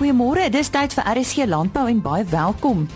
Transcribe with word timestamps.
Goeiemôre, 0.00 0.46
dis 0.48 0.70
tyd 0.72 0.94
vir 0.96 1.04
RSG 1.12 1.44
Landbou 1.44 1.82
en 1.90 1.98
baie 2.00 2.22
welkom. 2.24 2.86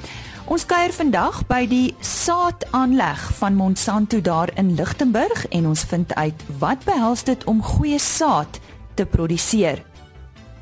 Ons 0.49 0.63
kuier 0.65 0.93
vandag 0.97 1.43
by 1.51 1.67
die 1.69 1.91
saadaanleg 2.01 3.27
van 3.37 3.59
Monsanto 3.59 4.23
daar 4.25 4.49
in 4.57 4.71
Lichtenburg 4.79 5.43
en 5.53 5.67
ons 5.69 5.83
vind 5.91 6.15
uit 6.17 6.45
wat 6.63 6.81
behels 6.89 7.27
dit 7.29 7.45
om 7.45 7.61
goeie 7.61 7.99
saad 8.01 8.57
te 8.97 9.05
produseer. 9.05 9.83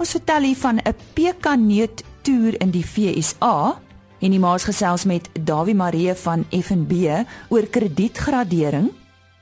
Ons 0.02 0.16
vertel 0.18 0.48
hier 0.50 0.59
van 0.59 0.82
'n 0.82 0.96
pekaneut 1.14 2.02
toer 2.27 2.59
in 2.59 2.74
die 2.74 2.82
FSA 2.82 3.79
en 4.18 4.30
die 4.30 4.43
maas 4.43 4.66
gesels 4.66 5.04
met 5.04 5.30
Dawie 5.38 5.79
Marie 5.79 6.14
van 6.14 6.45
FNB 6.50 7.22
oor 7.50 7.70
kredietgradering 7.70 8.90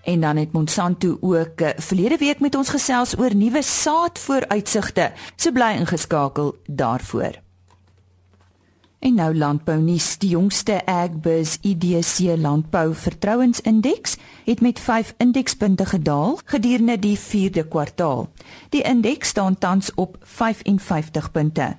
en 0.03 0.21
dan 0.21 0.37
het 0.37 0.53
Monsanto 0.53 1.19
ook 1.21 1.61
uh, 1.61 1.69
verlede 1.77 2.17
week 2.17 2.41
met 2.41 2.55
ons 2.55 2.69
gesels 2.69 3.19
oor 3.19 3.35
nuwe 3.35 3.63
saadvooruitsigte. 3.63 5.13
So 5.37 5.53
bly 5.53 5.77
ingeskakel 5.79 6.57
daarvoor. 6.67 7.39
En 9.01 9.15
nou 9.17 9.31
landbou 9.37 9.79
nuus, 9.81 10.19
die 10.21 10.35
jongste 10.35 10.83
Agbus 10.85 11.57
IDC 11.65 12.37
landbou 12.37 12.95
vertrouensindeks 12.95 14.17
het 14.45 14.61
met 14.61 14.81
5 14.81 15.15
indekspunte 15.17 15.87
gedaal 15.87 16.39
gedurende 16.45 16.99
die 16.99 17.19
4de 17.19 17.69
kwartaal. 17.69 18.29
Die 18.69 18.83
indeks 18.83 19.29
staan 19.29 19.59
tans 19.59 19.95
op 19.95 20.17
55 20.21 21.31
punte. 21.33 21.77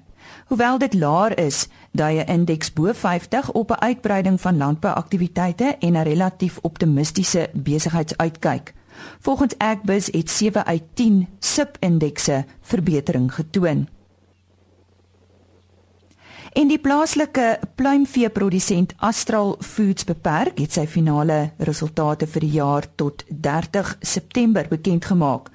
Hoewel 0.52 0.78
dit 0.78 0.94
laer 0.94 1.38
is, 1.40 1.68
dui 1.92 2.18
'n 2.20 2.28
indeks 2.28 2.74
bo 2.74 2.94
50 2.94 3.52
op 3.52 3.70
'n 3.72 3.82
uitbreiding 3.82 4.42
van 4.42 4.58
landbouaktiwiteite 4.58 5.76
en 5.80 5.94
'n 5.94 6.04
relatief 6.04 6.58
optimistiese 6.62 7.50
besigheidsuitkyk. 7.54 8.74
Volgens 9.20 9.58
Agbus 9.58 10.06
het 10.06 10.30
7 10.30 10.66
uit 10.66 10.84
10 10.94 11.28
sub-indekse 11.40 12.46
verbetering 12.62 13.34
getoon. 13.34 13.88
En 16.52 16.68
die 16.68 16.80
plaaslike 16.80 17.60
pluimveeprodusent 17.76 18.94
Astral 18.98 19.56
Foods 19.60 20.04
Beperk 20.04 20.58
het 20.58 20.72
sy 20.72 20.88
finale 20.88 21.52
resultate 21.58 22.28
vir 22.28 22.42
die 22.42 22.52
jaar 22.52 22.86
tot 22.96 23.24
30 23.30 23.98
September 24.00 24.68
bekend 24.68 25.06
gemaak. 25.06 25.50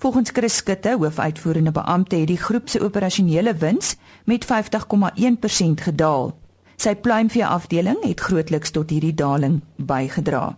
Volgens 0.00 0.30
Chris 0.32 0.56
Skutte, 0.56 0.96
hoofuitvoerende 0.96 1.72
beampte, 1.76 2.16
het 2.16 2.30
die 2.32 2.40
groep 2.40 2.68
se 2.68 2.80
operasionele 2.80 3.54
wins 3.60 3.96
met 4.24 4.46
50,1% 4.48 5.84
gedaal. 5.84 6.32
Sy 6.80 6.94
pluimvee 6.96 7.46
afdeling 7.46 8.00
het 8.06 8.20
grootliks 8.20 8.72
tot 8.72 8.90
hierdie 8.90 9.14
daling 9.14 9.60
bygedra 9.76 10.56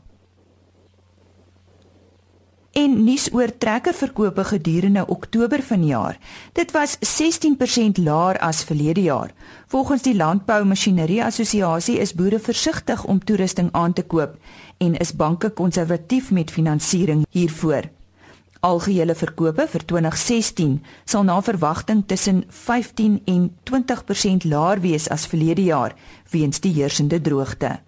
en 2.72 2.94
nuus 3.04 3.28
oor 3.32 3.52
trekkerverkope 3.58 4.44
gedurende 4.44 5.06
Oktober 5.06 5.62
vanjaar. 5.62 6.18
Dit 6.52 6.70
was 6.72 6.96
16% 6.96 8.00
laer 8.02 8.38
as 8.38 8.64
verlede 8.64 9.02
jaar. 9.02 9.30
Volgens 9.66 10.02
die 10.02 10.16
Landbou 10.16 10.64
Masjinerie 10.64 11.24
Assosiasie 11.24 11.98
is 11.98 12.14
boere 12.14 12.38
versigtig 12.38 13.04
om 13.04 13.24
toerusting 13.24 13.68
aan 13.72 13.92
te 13.92 14.02
koop 14.02 14.36
en 14.78 14.96
is 14.96 15.16
banke 15.16 15.50
konservatief 15.50 16.30
met 16.30 16.50
finansiering 16.50 17.26
hiervoor. 17.30 17.90
Algehele 18.62 19.14
verkope 19.18 19.64
vir 19.66 19.82
2016 19.90 20.76
sal 21.04 21.24
na 21.26 21.40
verwagting 21.42 22.04
tussen 22.06 22.44
15 22.48 23.16
en 23.26 23.48
20% 23.66 24.46
laer 24.46 24.78
wees 24.84 25.08
as 25.10 25.24
verlede 25.26 25.64
jaar 25.66 25.96
weens 26.30 26.62
die 26.62 26.70
heersende 26.76 27.18
droogte. 27.20 27.80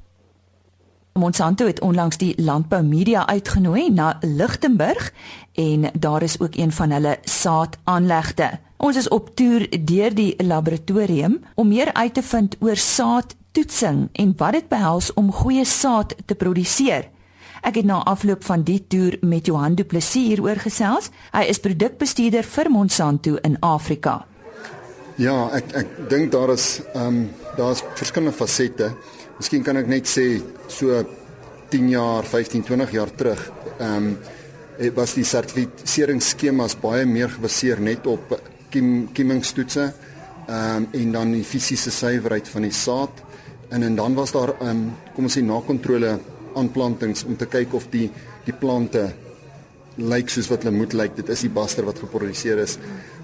Monsanto 1.15 1.69
het 1.71 1.79
onlangs 1.81 2.19
die 2.19 2.33
landbou 2.43 2.83
media 2.83 3.23
uitgenooi 3.27 3.87
na 3.95 4.17
Lichtenburg 4.21 5.13
en 5.53 5.87
daar 5.95 6.27
is 6.27 6.41
ook 6.41 6.59
een 6.59 6.73
van 6.73 6.91
hulle 6.91 7.19
saadaanlegte. 7.23 8.51
Ons 8.77 8.97
is 8.97 9.09
op 9.09 9.31
toer 9.39 9.69
deur 9.79 10.15
die 10.15 10.35
laboratorium 10.43 11.39
om 11.55 11.69
meer 11.69 11.93
uit 11.93 12.15
te 12.15 12.23
vind 12.23 12.57
oor 12.59 12.77
saadtoetsing 12.77 14.09
en 14.13 14.35
wat 14.37 14.59
dit 14.59 14.69
behels 14.69 15.13
om 15.15 15.33
goeie 15.33 15.65
saad 15.65 16.17
te 16.27 16.35
produseer. 16.35 17.14
Ek 17.65 17.79
het 17.81 17.87
na 17.89 18.03
afloop 18.05 18.43
van 18.45 18.61
die 18.61 18.83
toer 18.93 19.15
met 19.25 19.47
Johan 19.49 19.73
Du 19.79 19.87
Plessis 19.89 20.35
hieroor 20.35 20.59
gesels. 20.61 21.09
Hy 21.33 21.47
is 21.49 21.63
produkbestuurder 21.65 22.45
vir 22.45 22.69
Monsanto 22.69 23.39
in 23.41 23.57
Afrika. 23.65 24.19
Ja, 25.17 25.47
ek 25.57 25.73
ek 25.81 25.95
dink 26.11 26.33
daar 26.35 26.53
is 26.53 26.83
ehm 26.93 27.07
um, 27.07 27.23
daar's 27.57 27.81
verskillende 27.97 28.37
fasette. 28.37 28.91
Miskien 29.39 29.65
kan 29.65 29.81
ek 29.81 29.89
net 29.89 30.11
sê 30.11 30.43
so 30.69 30.99
10 31.73 31.89
jaar, 31.89 32.29
15, 32.29 32.67
20 32.69 32.93
jaar 32.93 33.15
terug, 33.17 33.41
ehm 33.79 34.11
um, 34.11 34.93
was 34.95 35.15
die 35.15 35.25
sertifiseringsskemas 35.25 36.77
baie 36.83 37.07
meer 37.07 37.31
gebaseer 37.31 37.81
net 37.81 38.07
op 38.11 38.37
kiem 38.75 39.09
kiemingstoetse 39.15 39.87
ehm 39.89 40.85
um, 40.85 40.89
en 40.93 41.17
dan 41.17 41.33
die 41.33 41.45
fisiese 41.49 41.95
suiwerheid 41.95 42.49
van 42.49 42.69
die 42.69 42.77
saad 42.77 43.25
en 43.71 43.83
en 43.83 43.97
dan 43.97 44.15
was 44.21 44.37
daar 44.37 44.53
ehm 44.59 44.69
um, 44.69 44.87
kom 45.15 45.31
ons 45.31 45.39
sê 45.39 45.41
nakontrole 45.41 46.19
aanplantings 46.59 47.25
om 47.29 47.37
te 47.37 47.49
kyk 47.51 47.75
of 47.75 47.89
die 47.93 48.09
die 48.45 48.57
plante 48.57 49.09
lyk 49.97 50.31
soos 50.33 50.51
wat 50.51 50.65
hulle 50.65 50.77
moet 50.77 50.95
lyk. 50.97 51.17
Dit 51.17 51.31
is 51.33 51.45
die 51.47 51.53
baster 51.53 51.87
wat 51.87 52.03
geproduseer 52.03 52.61
is. 52.65 52.79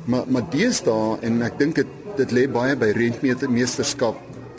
Maar 0.07 0.29
maar 0.29 0.47
deesdae 0.53 1.19
en 1.27 1.43
ek 1.47 1.59
dink 1.59 1.81
dit 1.83 1.97
dit 2.19 2.33
lê 2.35 2.47
baie 2.51 2.75
by 2.77 2.91
rentmeesterskap 2.97 4.19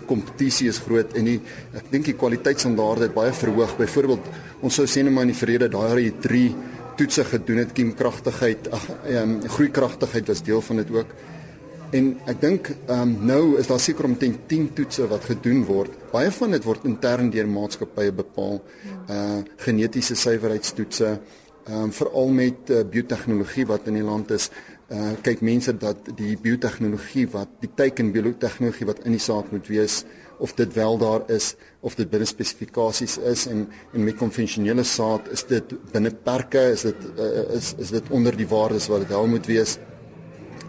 kompetisie 0.10 0.70
is 0.72 0.80
groot 0.84 1.14
en 1.18 1.28
die 1.28 1.38
ek 1.78 1.90
dink 1.92 2.08
die 2.10 2.18
kwaliteitsstandaarde 2.20 3.08
het 3.08 3.16
baie 3.16 3.34
verhoog. 3.36 3.78
Byvoorbeeld, 3.80 4.30
ons 4.62 4.80
sou 4.80 4.88
sê 4.90 5.04
net 5.06 5.14
maar 5.16 5.28
in 5.28 5.34
die 5.34 5.40
verlede 5.40 5.70
daai 5.72 6.08
het 6.08 6.22
3 6.26 6.46
toetse 7.00 7.24
gedoen 7.26 7.62
het, 7.64 7.74
kiemkragtigheid, 7.74 8.68
ag 8.76 8.88
ehm 9.10 9.38
um, 9.38 9.52
groeikragtigheid 9.56 10.28
was 10.30 10.44
deel 10.46 10.62
van 10.62 10.82
dit 10.82 10.92
ook. 10.98 11.14
En 11.92 12.14
ek 12.32 12.40
dink 12.40 12.70
ehm 12.72 13.02
um, 13.02 13.14
nou 13.28 13.42
is 13.60 13.68
daar 13.68 13.82
seker 13.84 14.08
omtrent 14.08 14.46
10 14.48 14.70
toetse 14.78 15.08
wat 15.12 15.26
gedoen 15.28 15.66
word. 15.68 15.96
Baie 16.14 16.32
van 16.32 16.56
dit 16.56 16.64
word 16.64 16.86
intern 16.88 17.32
deur 17.34 17.50
maatskappye 17.52 18.14
bepaal. 18.16 18.62
Uh 19.12 19.42
genetiese 19.66 20.16
suiwerheidstoetse, 20.16 21.18
ehm 21.66 21.84
um, 21.84 21.92
veral 21.92 22.32
met 22.38 22.72
uh, 22.72 22.86
biotehnologie 22.88 23.68
wat 23.68 23.92
in 23.92 24.00
die 24.00 24.08
land 24.08 24.32
is 24.32 24.50
uh 24.92 25.12
kyk 25.24 25.44
mense 25.44 25.76
dat 25.80 26.10
die 26.18 26.34
biotehnologie 26.40 27.28
wat 27.36 27.52
die 27.64 27.70
teiken 27.76 28.12
biotehnologie 28.16 28.88
wat 28.90 29.06
in 29.06 29.16
die 29.16 29.24
saak 29.24 29.52
moet 29.52 29.68
wees 29.72 30.02
of 30.42 30.56
dit 30.58 30.74
wel 30.74 30.98
daar 30.98 31.28
is 31.32 31.54
of 31.86 31.96
dit 31.96 32.10
binne 32.10 32.26
spesifikasies 32.28 33.18
is 33.30 33.46
en 33.52 33.68
en 33.94 34.04
met 34.04 34.18
konvensionele 34.20 34.84
saad 34.84 35.30
is 35.32 35.44
dit 35.48 35.76
binne 35.94 36.12
perke 36.12 36.66
is 36.74 36.88
dit 36.90 37.08
uh, 37.14 37.46
is 37.56 37.74
is 37.78 37.94
dit 37.96 38.10
onder 38.10 38.36
die 38.36 38.48
waardes 38.48 38.90
wat 38.92 39.06
dit 39.06 39.16
wel 39.16 39.28
moet 39.28 39.48
wees. 39.48 39.78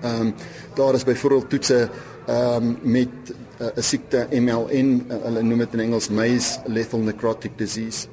Ehm 0.02 0.20
um, 0.20 0.34
daar 0.74 0.94
is 0.94 1.04
byvoorbeeld 1.04 1.48
toetse 1.50 1.88
ehm 2.26 2.62
um, 2.62 2.78
met 2.82 3.08
'n 3.58 3.62
uh, 3.62 3.82
siekte 3.82 4.26
MLN 4.30 5.06
uh, 5.08 5.22
hulle 5.22 5.42
noem 5.42 5.58
dit 5.58 5.72
in 5.72 5.80
Engels 5.80 6.08
maize 6.08 6.60
lethal 6.66 7.00
necrotic 7.00 7.58
disease 7.58 8.06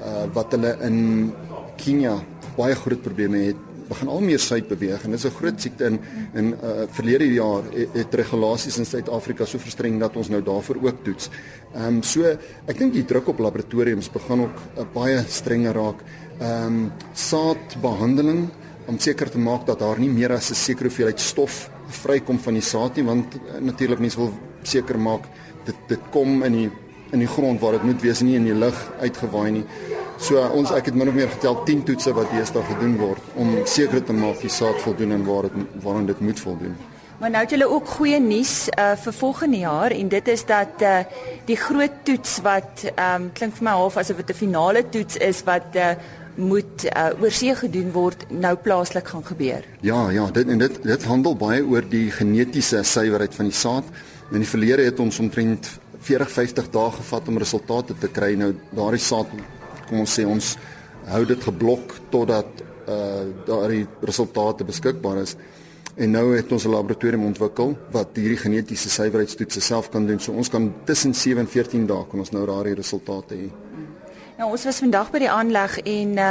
uh 0.00 0.24
wat 0.32 0.52
hulle 0.52 0.76
in 0.80 1.32
Kenia 1.76 2.16
baie 2.56 2.74
groot 2.74 3.02
probleme 3.02 3.38
het 3.38 3.56
begin 3.90 4.08
al 4.08 4.22
meer 4.22 4.38
suid 4.38 4.68
beweeg 4.70 5.04
en 5.04 5.14
dit 5.14 5.18
is 5.18 5.26
'n 5.26 5.38
groot 5.38 5.60
siekte 5.60 5.84
in 5.84 5.98
in 6.34 6.54
uh, 6.54 6.86
verlede 6.90 7.32
jaar 7.32 7.62
het, 7.74 7.88
het 7.92 8.14
regulasies 8.14 8.78
in 8.78 8.86
Suid-Afrika 8.86 9.44
so 9.44 9.58
verstreng 9.58 10.00
dat 10.00 10.16
ons 10.16 10.28
nou 10.28 10.42
daarvoor 10.42 10.76
ook 10.82 11.04
toets. 11.04 11.30
Ehm 11.74 11.86
um, 11.86 12.02
so 12.02 12.22
ek 12.66 12.78
dink 12.78 12.92
die 12.92 13.04
druk 13.04 13.28
op 13.28 13.38
laboratoriums 13.38 14.10
begin 14.10 14.40
ook 14.40 14.58
uh, 14.78 14.84
baie 14.94 15.24
strenger 15.28 15.74
raak. 15.74 16.02
Ehm 16.40 16.66
um, 16.66 16.92
saadbehandeling 17.12 18.48
om 18.86 18.98
seker 18.98 19.30
te 19.30 19.38
maak 19.38 19.66
dat 19.66 19.78
daar 19.78 19.98
nie 19.98 20.10
meer 20.10 20.32
as 20.32 20.50
'n 20.50 20.54
sekere 20.54 20.88
hoeveelheid 20.88 21.20
stof 21.20 21.70
vrykom 21.88 22.38
van 22.38 22.54
die 22.54 22.62
saad 22.62 22.96
nie 22.96 23.04
want 23.04 23.34
uh, 23.34 23.60
natuurlik 23.60 23.98
mense 23.98 24.16
wil 24.16 24.32
seker 24.62 24.98
maak 24.98 25.24
dit 25.64 25.76
dit 25.88 26.00
kom 26.10 26.42
in 26.42 26.52
die 26.52 26.70
in 27.12 27.18
die 27.18 27.28
grond 27.28 27.60
waar 27.60 27.72
dit 27.72 27.82
moet 27.82 28.02
wees 28.02 28.20
nie 28.20 28.36
in 28.36 28.44
die 28.44 28.54
lug 28.54 28.76
uitgewaai 29.00 29.50
nie. 29.50 29.64
So 30.20 30.38
ons 30.54 30.70
ek 30.70 30.90
het 30.90 30.94
min 30.94 31.08
of 31.08 31.14
meer 31.14 31.28
getel 31.32 31.56
10 31.64 31.82
toetse 31.88 32.12
wat 32.14 32.30
deesdae 32.30 32.62
gedoen 32.68 32.96
word 33.00 33.34
om 33.34 33.56
seker 33.64 34.04
te 34.04 34.12
maak 34.12 34.40
die 34.44 34.52
saad 34.52 34.78
voldoen 34.84 35.12
en 35.16 35.24
waar 35.26 35.48
dit 35.48 35.82
waaraan 35.82 36.06
dit 36.06 36.20
moet 36.20 36.40
voldoen. 36.40 36.76
Maar 37.20 37.30
nou 37.30 37.42
het 37.42 37.50
julle 37.52 37.68
ook 37.68 37.88
goeie 37.98 38.20
nuus 38.20 38.68
uh, 38.78 38.92
vir 38.96 39.12
volgende 39.12 39.58
jaar 39.60 39.92
en 39.92 40.08
dit 40.08 40.28
is 40.28 40.44
dat 40.48 40.82
uh, 40.82 41.00
die 41.44 41.56
groot 41.56 41.98
toets 42.08 42.38
wat 42.46 42.86
um, 42.94 43.26
klink 43.36 43.58
vir 43.58 43.66
my 43.66 43.74
half 43.76 43.98
asof 44.00 44.22
dit 44.22 44.30
'n 44.30 44.38
finale 44.38 44.84
toets 44.88 45.16
is 45.16 45.42
wat 45.44 45.76
uh, 45.76 45.90
moet 46.40 46.84
uh, 46.88 47.10
oorsee 47.20 47.54
gedoen 47.54 47.92
word 47.92 48.24
nou 48.32 48.54
plaaslik 48.56 49.08
gaan 49.12 49.24
gebeur. 49.24 49.66
Ja, 49.86 50.08
ja, 50.10 50.26
dit 50.34 50.48
en 50.48 50.58
dit 50.58 50.80
dit 50.82 51.04
handel 51.04 51.36
baie 51.36 51.62
oor 51.62 51.86
die 51.88 52.08
genetiese 52.10 52.82
suiwerheid 52.82 53.34
van 53.34 53.50
die 53.50 53.56
saad. 53.56 53.84
In 54.30 54.44
die 54.44 54.48
verlede 54.48 54.86
het 54.88 55.00
ons 55.00 55.20
omtrent 55.20 55.68
40 56.00 56.30
50 56.30 56.70
dae 56.72 56.90
gevat 56.96 57.28
om 57.28 57.38
resultate 57.38 57.96
te 58.00 58.08
kry. 58.08 58.34
Nou 58.40 58.52
daardie 58.72 59.02
saad 59.04 59.30
kom 59.88 60.02
ons 60.04 60.18
sê 60.18 60.26
ons 60.26 60.56
hou 61.10 61.24
dit 61.28 61.48
geblok 61.48 61.96
totdat 62.10 62.66
uh 62.90 63.24
daardie 63.46 63.86
resultate 64.06 64.64
beskikbaar 64.64 65.22
is. 65.22 65.36
En 66.00 66.10
nou 66.10 66.36
het 66.36 66.52
ons 66.52 66.64
'n 66.64 66.70
laboratorium 66.70 67.24
ontwikkel 67.24 67.76
wat 67.92 68.16
hierdie 68.16 68.36
genetiese 68.36 68.88
suiwerheidstoetse 68.88 69.60
self 69.60 69.90
kan 69.90 70.06
doen. 70.06 70.20
So 70.20 70.32
ons 70.32 70.48
kan 70.48 70.72
tussen 70.84 71.14
7 71.14 71.38
en 71.38 71.48
14 71.48 71.86
dae 71.86 72.06
kan 72.10 72.18
ons 72.18 72.30
nou 72.30 72.46
daardie 72.46 72.74
resultate 72.74 73.34
hê. 73.34 73.50
Nou 74.40 74.54
ons 74.54 74.62
was 74.64 74.78
vandag 74.80 75.10
by 75.12 75.20
die 75.20 75.28
aanleg 75.28 75.74
en 75.84 76.12
uh, 76.16 76.28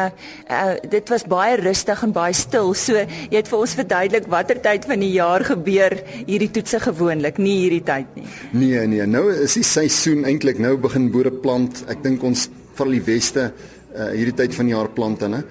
uh 0.50 0.70
dit 0.90 1.12
was 1.14 1.28
baie 1.30 1.60
rustig 1.62 2.00
en 2.08 2.14
baie 2.16 2.34
stil. 2.34 2.72
So 2.74 2.98
jy 2.98 3.36
het 3.36 3.52
vir 3.52 3.58
ons 3.60 3.76
verduidelik 3.78 4.30
watter 4.34 4.58
tyd 4.64 4.88
van 4.90 5.04
die 5.06 5.12
jaar 5.14 5.46
gebeur 5.46 5.94
hierdie 6.16 6.50
toetse 6.56 6.80
gewoonlik, 6.88 7.38
nie 7.38 7.60
hierdie 7.60 7.84
tyd 7.86 8.18
nie. 8.18 8.26
Nee 8.58 8.88
nee, 8.90 9.06
nou 9.06 9.28
is 9.30 9.60
die 9.60 9.66
seisoen 9.68 10.26
eintlik 10.26 10.58
nou 10.58 10.74
begin 10.82 11.06
boere 11.14 11.30
plant. 11.44 11.84
Ek 11.86 12.02
dink 12.02 12.26
ons 12.26 12.48
vir 12.80 12.96
die 12.96 13.04
weste 13.12 13.52
uh 13.94 14.10
hierdie 14.16 14.34
tyd 14.42 14.58
van 14.58 14.72
die 14.72 14.74
jaar 14.74 14.90
plant 14.98 15.28
hulle. 15.28 15.44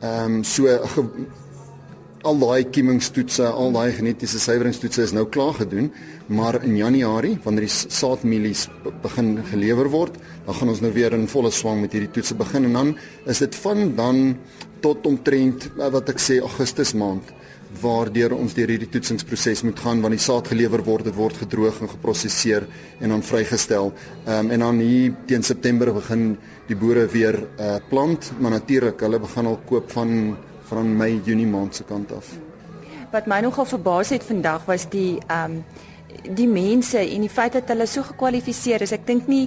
Ehm 0.00 0.40
um, 0.40 0.42
so 0.42 0.66
al 2.26 2.40
daai 2.40 2.64
kiemingstoetse, 2.68 3.46
al 3.48 3.72
daai 3.72 3.92
genetiese 3.96 4.40
suiweringstoetse 4.42 5.06
is 5.06 5.14
nou 5.16 5.24
klaar 5.32 5.56
gedoen, 5.62 5.88
maar 6.28 6.60
in 6.64 6.76
Januarie 6.76 7.38
wanneer 7.44 7.66
die 7.66 7.72
saadmielies 7.72 8.66
begin 9.02 9.38
gelewer 9.48 9.88
word, 9.92 10.18
dan 10.46 10.58
gaan 10.58 10.72
ons 10.72 10.82
nou 10.84 10.92
weer 10.92 11.16
in 11.16 11.28
volle 11.30 11.52
swang 11.54 11.80
met 11.80 11.96
hierdie 11.96 12.12
toetse 12.12 12.36
begin 12.38 12.68
en 12.68 12.76
dan 12.76 12.94
is 13.30 13.40
dit 13.40 13.56
van 13.64 13.94
dan 13.96 14.24
tot 14.84 15.06
omtrent 15.08 15.70
eh, 15.70 15.88
wat 15.92 16.12
ek 16.12 16.20
sê 16.20 16.40
Augustus 16.44 16.92
maand 16.96 17.32
waardeur 17.80 18.34
ons 18.34 18.52
deur 18.56 18.72
hierdie 18.72 18.88
toetsingsproses 18.90 19.62
moet 19.62 19.78
gaan 19.78 20.00
wanneer 20.02 20.18
die 20.18 20.24
saad 20.24 20.48
gelewer 20.50 20.82
word, 20.84 21.06
dit 21.06 21.14
word 21.14 21.36
gedroog 21.38 21.76
en 21.84 21.92
geproseseer 21.92 22.66
en 22.98 23.14
dan 23.14 23.22
vrygestel. 23.22 23.92
Ehm 24.26 24.50
um, 24.50 24.50
en 24.56 24.64
dan 24.66 24.80
hier 24.82 25.14
teen 25.30 25.46
September 25.46 25.92
begin 25.94 26.32
die 26.66 26.76
boere 26.76 27.06
weer 27.06 27.38
uh, 27.38 27.76
plant, 27.88 28.32
maar 28.40 28.58
natuurlik, 28.58 29.00
hulle 29.06 29.22
begin 29.22 29.46
al 29.46 29.60
koop 29.70 29.92
van 29.94 30.34
van 30.70 30.96
Mei 30.96 31.20
Junie 31.24 31.48
maand 31.50 31.74
se 31.76 31.84
kant 31.84 32.12
af. 32.16 32.32
Wat 33.10 33.26
my 33.26 33.40
nogal 33.42 33.66
verbaas 33.66 34.12
het 34.14 34.26
vandag 34.26 34.66
was 34.70 34.88
die 34.90 35.18
ehm 35.26 35.60
um, 35.60 35.64
die 36.36 36.48
mense 36.50 36.98
en 36.98 37.22
die 37.22 37.30
feit 37.30 37.54
dat 37.54 37.68
hulle 37.70 37.86
so 37.86 38.02
gekwalifiseer 38.02 38.82
is. 38.84 38.92
Ek 38.92 39.06
dink 39.06 39.28
nie 39.30 39.46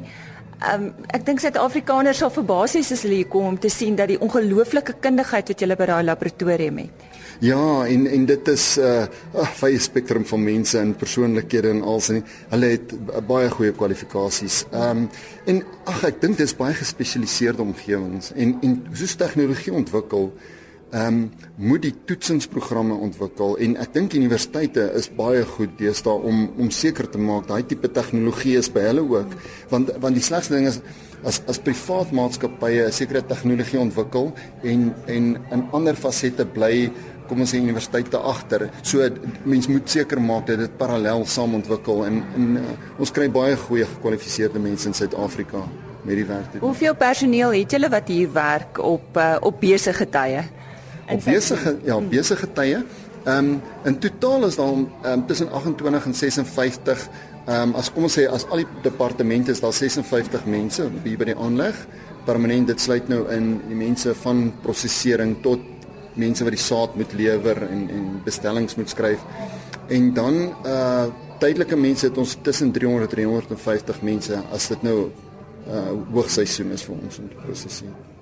ehm 0.63 0.85
um, 0.87 1.07
ek 1.15 1.25
dink 1.27 1.41
Suid-Afrikaners 1.43 2.21
sal 2.23 2.31
verbaas 2.31 2.75
wees 2.77 2.91
as 2.95 3.03
hulle 3.03 3.21
hier 3.21 3.29
kom 3.31 3.49
om 3.51 3.57
te 3.59 3.71
sien 3.71 3.97
dat 3.99 4.11
die 4.11 4.19
ongelooflike 4.19 4.95
kundigheid 5.03 5.51
wat 5.51 5.63
julle 5.65 5.77
by 5.79 5.89
daai 5.89 6.03
laboratorium 6.07 6.79
het. 6.85 7.09
Ja, 7.43 7.83
en 7.89 8.07
en 8.07 8.25
dit 8.29 8.47
is 8.47 8.65
'n 8.77 9.09
uh, 9.41 9.51
baie 9.61 9.79
spektrum 9.79 10.25
van 10.25 10.43
mense 10.43 10.79
en 10.79 10.95
persoonlikhede 10.95 11.69
en 11.69 11.81
als 11.81 12.09
en 12.09 12.23
hulle 12.49 12.65
het 12.65 12.95
baie 13.27 13.49
goeie 13.49 13.71
kwalifikasies. 13.71 14.65
Ehm 14.71 14.97
um, 14.97 15.09
en 15.45 15.63
ag 15.85 16.03
ek 16.03 16.21
dink 16.21 16.37
dit 16.37 16.47
is 16.47 16.55
baie 16.55 16.73
gespesialiseerde 16.73 17.61
omgewings 17.61 18.31
en 18.35 18.57
en 18.61 18.83
soos 18.93 19.15
tegnologie 19.15 19.73
ontwikkel 19.73 20.31
ehm 20.93 21.07
um, 21.07 21.31
moet 21.57 21.81
die 21.81 21.93
toetsingsprogramme 22.05 22.93
ontwikkel 22.93 23.55
en 23.65 23.77
ek 23.81 23.93
dink 23.95 24.13
universiteite 24.13 24.83
is 24.99 25.09
baie 25.17 25.41
goed 25.55 25.73
deesdae 25.79 26.13
om 26.29 26.43
om 26.61 26.69
seker 26.69 27.09
te 27.09 27.21
maak 27.21 27.47
daai 27.49 27.63
tipe 27.65 27.89
tegnologie 27.89 28.59
is 28.59 28.69
by 28.73 28.83
hulle 28.89 29.05
ook 29.15 29.33
want 29.71 29.89
want 30.03 30.13
die 30.19 30.25
slegste 30.25 30.53
ding 30.53 30.69
is 30.69 30.81
as 31.25 31.39
as 31.49 31.59
privaat 31.65 32.11
maatskappye 32.11 32.85
'n 32.85 32.91
sekere 32.99 33.23
tegnologie 33.25 33.79
ontwikkel 33.79 34.33
en 34.63 34.93
en 35.07 35.33
in 35.57 35.65
ander 35.71 35.95
fasette 35.95 36.45
bly 36.45 36.91
kom 37.27 37.43
ons 37.43 37.53
sê 37.53 37.59
universiteite 37.61 38.19
agter. 38.19 38.67
So 38.83 39.07
mens 39.45 39.67
moet 39.71 39.89
seker 39.89 40.21
maak 40.21 40.47
dat 40.47 40.59
dit 40.59 40.77
parallel 40.77 41.25
saam 41.25 41.55
ontwikkel 41.55 42.05
en, 42.05 42.19
en 42.35 42.57
uh, 42.59 42.75
ons 42.99 43.11
kry 43.15 43.29
baie 43.31 43.55
goeie 43.55 43.87
gekwalifiseerde 43.95 44.59
mense 44.59 44.89
in 44.89 44.93
Suid-Afrika 44.93 45.63
met 46.03 46.19
die 46.19 46.25
werk. 46.27 46.57
Hoeveel 46.59 46.95
personeel 46.99 47.55
het 47.55 47.71
julle 47.71 47.89
wat 47.89 48.11
hier 48.11 48.31
werk 48.33 48.77
op 48.83 49.17
uh, 49.17 49.37
op 49.41 49.59
besige 49.63 50.09
tye? 50.09 50.43
Op 51.09 51.23
besige 51.25 51.77
ja, 51.83 51.99
besige 52.01 52.47
tye. 52.53 52.83
Ehm 53.23 53.37
um, 53.37 53.61
in 53.83 53.99
totaal 53.99 54.45
is 54.45 54.55
daar 54.55 54.73
um, 55.13 55.25
tussen 55.27 55.51
28 55.51 56.05
en 56.05 56.13
56 56.13 57.09
ehm 57.45 57.69
um, 57.69 57.75
as 57.75 57.91
kom 57.91 58.03
ons 58.03 58.17
sê 58.19 58.27
as 58.27 58.45
al 58.49 58.63
die 58.63 58.67
departemente 58.83 59.51
is 59.51 59.59
daar 59.59 59.73
56 59.73 60.45
mense 60.45 60.89
hier 61.03 61.17
by 61.17 61.31
die 61.31 61.37
aanleg. 61.37 61.75
Permanent 62.25 62.67
dit 62.67 62.81
sluit 62.81 63.07
nou 63.11 63.25
in 63.31 63.57
die 63.67 63.75
mense 63.75 64.13
van 64.23 64.45
prosesering 64.63 65.37
tot 65.43 65.59
mense 66.19 66.43
wat 66.45 66.55
die 66.55 66.61
saad 66.61 66.95
moet 66.95 67.13
lewer 67.17 67.65
en 67.67 67.89
en 67.89 68.07
bestellings 68.23 68.75
moet 68.75 68.89
skryf. 68.89 69.19
En 69.87 70.13
dan 70.13 70.41
uh 70.65 71.05
tydelike 71.43 71.75
mense 71.75 72.05
het 72.07 72.17
ons 72.17 72.37
tussen 72.41 72.71
300 72.71 73.09
en 73.09 73.15
350 73.17 74.01
mense 74.01 74.39
as 74.55 74.67
dit 74.71 74.83
nou 74.87 74.97
uh 75.67 75.91
hoogseisoen 76.13 76.71
is 76.71 76.87
vir 76.87 76.95
ons 76.95 77.19
om 77.19 77.29
te 77.29 77.45
prosesseer. 77.45 78.12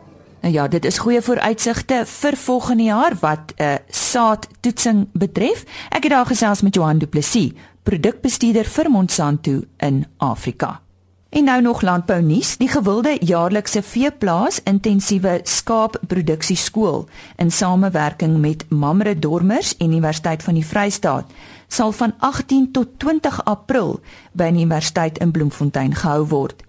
Nou 0.41 0.53
ja, 0.53 0.67
dit 0.67 0.85
is 0.85 0.97
goeie 0.97 1.21
vooruitsigte 1.21 2.03
vir 2.05 2.37
volgende 2.37 2.83
jaar 2.83 3.13
wat 3.19 3.53
'n 3.55 3.63
uh, 3.63 3.73
saadtoetsing 3.87 5.07
betref. 5.13 5.63
Ek 5.89 6.03
het 6.03 6.11
daar 6.11 6.25
gesels 6.25 6.61
met 6.61 6.75
Johan 6.75 6.97
Du 6.97 7.07
Plessis, 7.07 7.51
produkbestuurder 7.83 8.65
vir 8.65 8.89
Monsanto 8.89 9.61
in 9.77 10.05
Afrika. 10.17 10.81
En 11.29 11.43
nou 11.43 11.61
nog 11.61 11.81
landbou 11.81 12.21
nuus, 12.21 12.57
die 12.57 12.67
gewilde 12.67 13.17
jaarlikse 13.19 13.81
veeplaas 13.81 14.59
intensiewe 14.63 15.39
skaapproduksie 15.43 16.55
skool 16.55 17.05
in 17.35 17.51
samewerking 17.51 18.37
met 18.37 18.65
Mamre 18.69 19.19
Dormers 19.19 19.75
Universiteit 19.77 20.43
van 20.43 20.53
die 20.53 20.65
Vrystaat 20.65 21.31
sal 21.67 21.91
van 21.91 22.13
18 22.19 22.71
tot 22.71 22.87
20 22.97 23.45
April 23.45 23.99
by 24.31 24.51
die 24.51 24.65
Universiteit 24.65 25.17
in 25.17 25.31
Bloemfontein 25.31 25.95
gehou 25.95 26.27
word. 26.27 26.63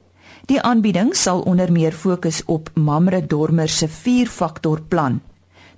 Die 0.51 0.59
aanbieding 0.61 1.13
sal 1.15 1.41
onder 1.47 1.71
meer 1.73 1.93
fokus 1.95 2.41
op 2.51 2.71
Mamre 2.75 3.27
Dormer 3.27 3.69
se 3.69 3.87
4-faktor 3.89 4.81
plan. 4.89 5.21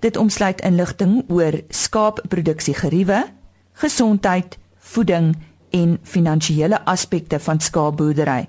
Dit 0.01 0.17
omsluit 0.17 0.61
inligting 0.65 1.25
oor 1.29 1.61
skaapproduksie 1.69 2.75
geriewe, 2.75 3.25
gesondheid, 3.73 4.57
voeding 4.79 5.35
en 5.71 5.99
finansiële 6.03 6.81
aspekte 6.85 7.39
van 7.39 7.61
skaapboerdery. 7.61 8.49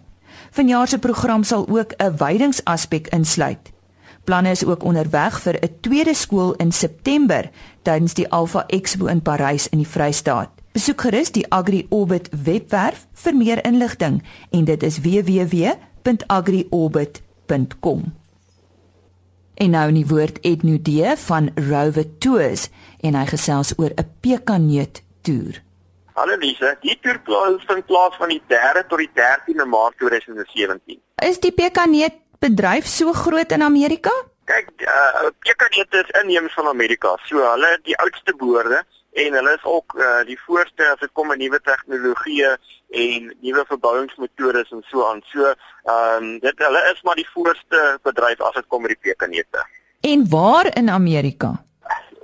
Vanjaar 0.55 0.87
se 0.87 0.99
program 0.99 1.43
sal 1.43 1.67
ook 1.67 1.91
'n 1.97 2.15
wydingsaspek 2.17 3.07
insluit. 3.07 3.71
Planne 4.23 4.49
is 4.49 4.65
ook 4.65 4.83
onderweg 4.83 5.41
vir 5.41 5.55
'n 5.61 5.75
tweede 5.81 6.13
skool 6.13 6.53
in 6.53 6.71
September 6.71 7.49
tydens 7.81 8.13
die 8.13 8.29
Alpha 8.29 8.63
Expo 8.67 9.05
in 9.05 9.21
Parys 9.21 9.69
in 9.69 9.77
die 9.77 9.87
Vrystaat. 9.87 10.49
Besoek 10.71 11.01
gerus 11.01 11.31
die 11.31 11.49
Agri 11.49 11.85
Orbit 11.89 12.29
webwerf 12.43 13.07
vir 13.13 13.35
meer 13.35 13.65
inligting 13.65 14.23
en 14.49 14.63
dit 14.63 14.83
is 14.83 14.99
www 14.99 15.75
www.agriorbit.com. 16.05 18.15
En 19.55 19.69
nou 19.69 19.87
in 19.87 19.97
die 19.97 20.07
woord 20.07 20.39
Etnodee 20.45 21.15
van 21.25 21.49
Rover 21.55 22.05
Tours 22.19 22.67
en 23.05 23.15
hy 23.15 23.25
gesels 23.29 23.73
oor 23.79 23.91
'n 23.95 24.09
pekaneut 24.21 25.01
toer. 25.21 25.61
Hallo 26.13 26.37
Lise, 26.37 26.77
die 26.81 26.99
toer 27.01 27.19
vind 27.67 27.85
plaas 27.85 28.15
van 28.15 28.29
die 28.29 28.41
3de 28.47 28.85
tot 28.87 28.97
die 28.97 29.11
13de 29.13 29.65
Maart 29.65 29.97
2017. 29.97 31.01
Is 31.15 31.39
die 31.39 31.51
pekaneut 31.51 32.13
bedryf 32.39 32.85
so 32.85 33.13
groot 33.13 33.51
in 33.51 33.61
Amerika? 33.61 34.11
Kyk, 34.43 34.69
uh, 34.81 35.29
pekaneut 35.39 35.93
is 35.93 36.21
inheems 36.21 36.53
van 36.53 36.67
Amerika. 36.67 37.17
So 37.25 37.37
hulle 37.37 37.79
die 37.83 37.97
oudste 37.97 38.35
boorde 38.35 38.83
en 39.11 39.33
hulle 39.33 39.53
is 39.53 39.63
ook 39.63 39.93
uh, 39.97 40.25
die 40.25 40.39
voorste 40.45 40.91
as 40.91 40.99
dit 40.99 41.09
kom 41.13 41.31
aan 41.31 41.37
nuwe 41.37 41.59
tegnologieë 41.61 42.57
en 42.95 43.29
nuwe 43.43 43.63
verbouingsmetodes 43.67 44.71
en 44.71 44.83
so 44.89 45.05
aan. 45.09 45.21
So, 45.31 45.53
ehm 45.83 46.23
um, 46.23 46.39
dit 46.39 46.65
hulle 46.67 46.81
is 46.93 47.01
maar 47.01 47.19
die 47.19 47.29
voorste 47.33 47.83
bedryf 48.07 48.41
as 48.41 48.53
dit 48.59 48.67
kom 48.67 48.81
met 48.81 48.95
die 48.95 49.11
pekanete. 49.11 49.65
En 50.01 50.29
waar 50.29 50.69
in 50.77 50.89
Amerika? 50.89 51.65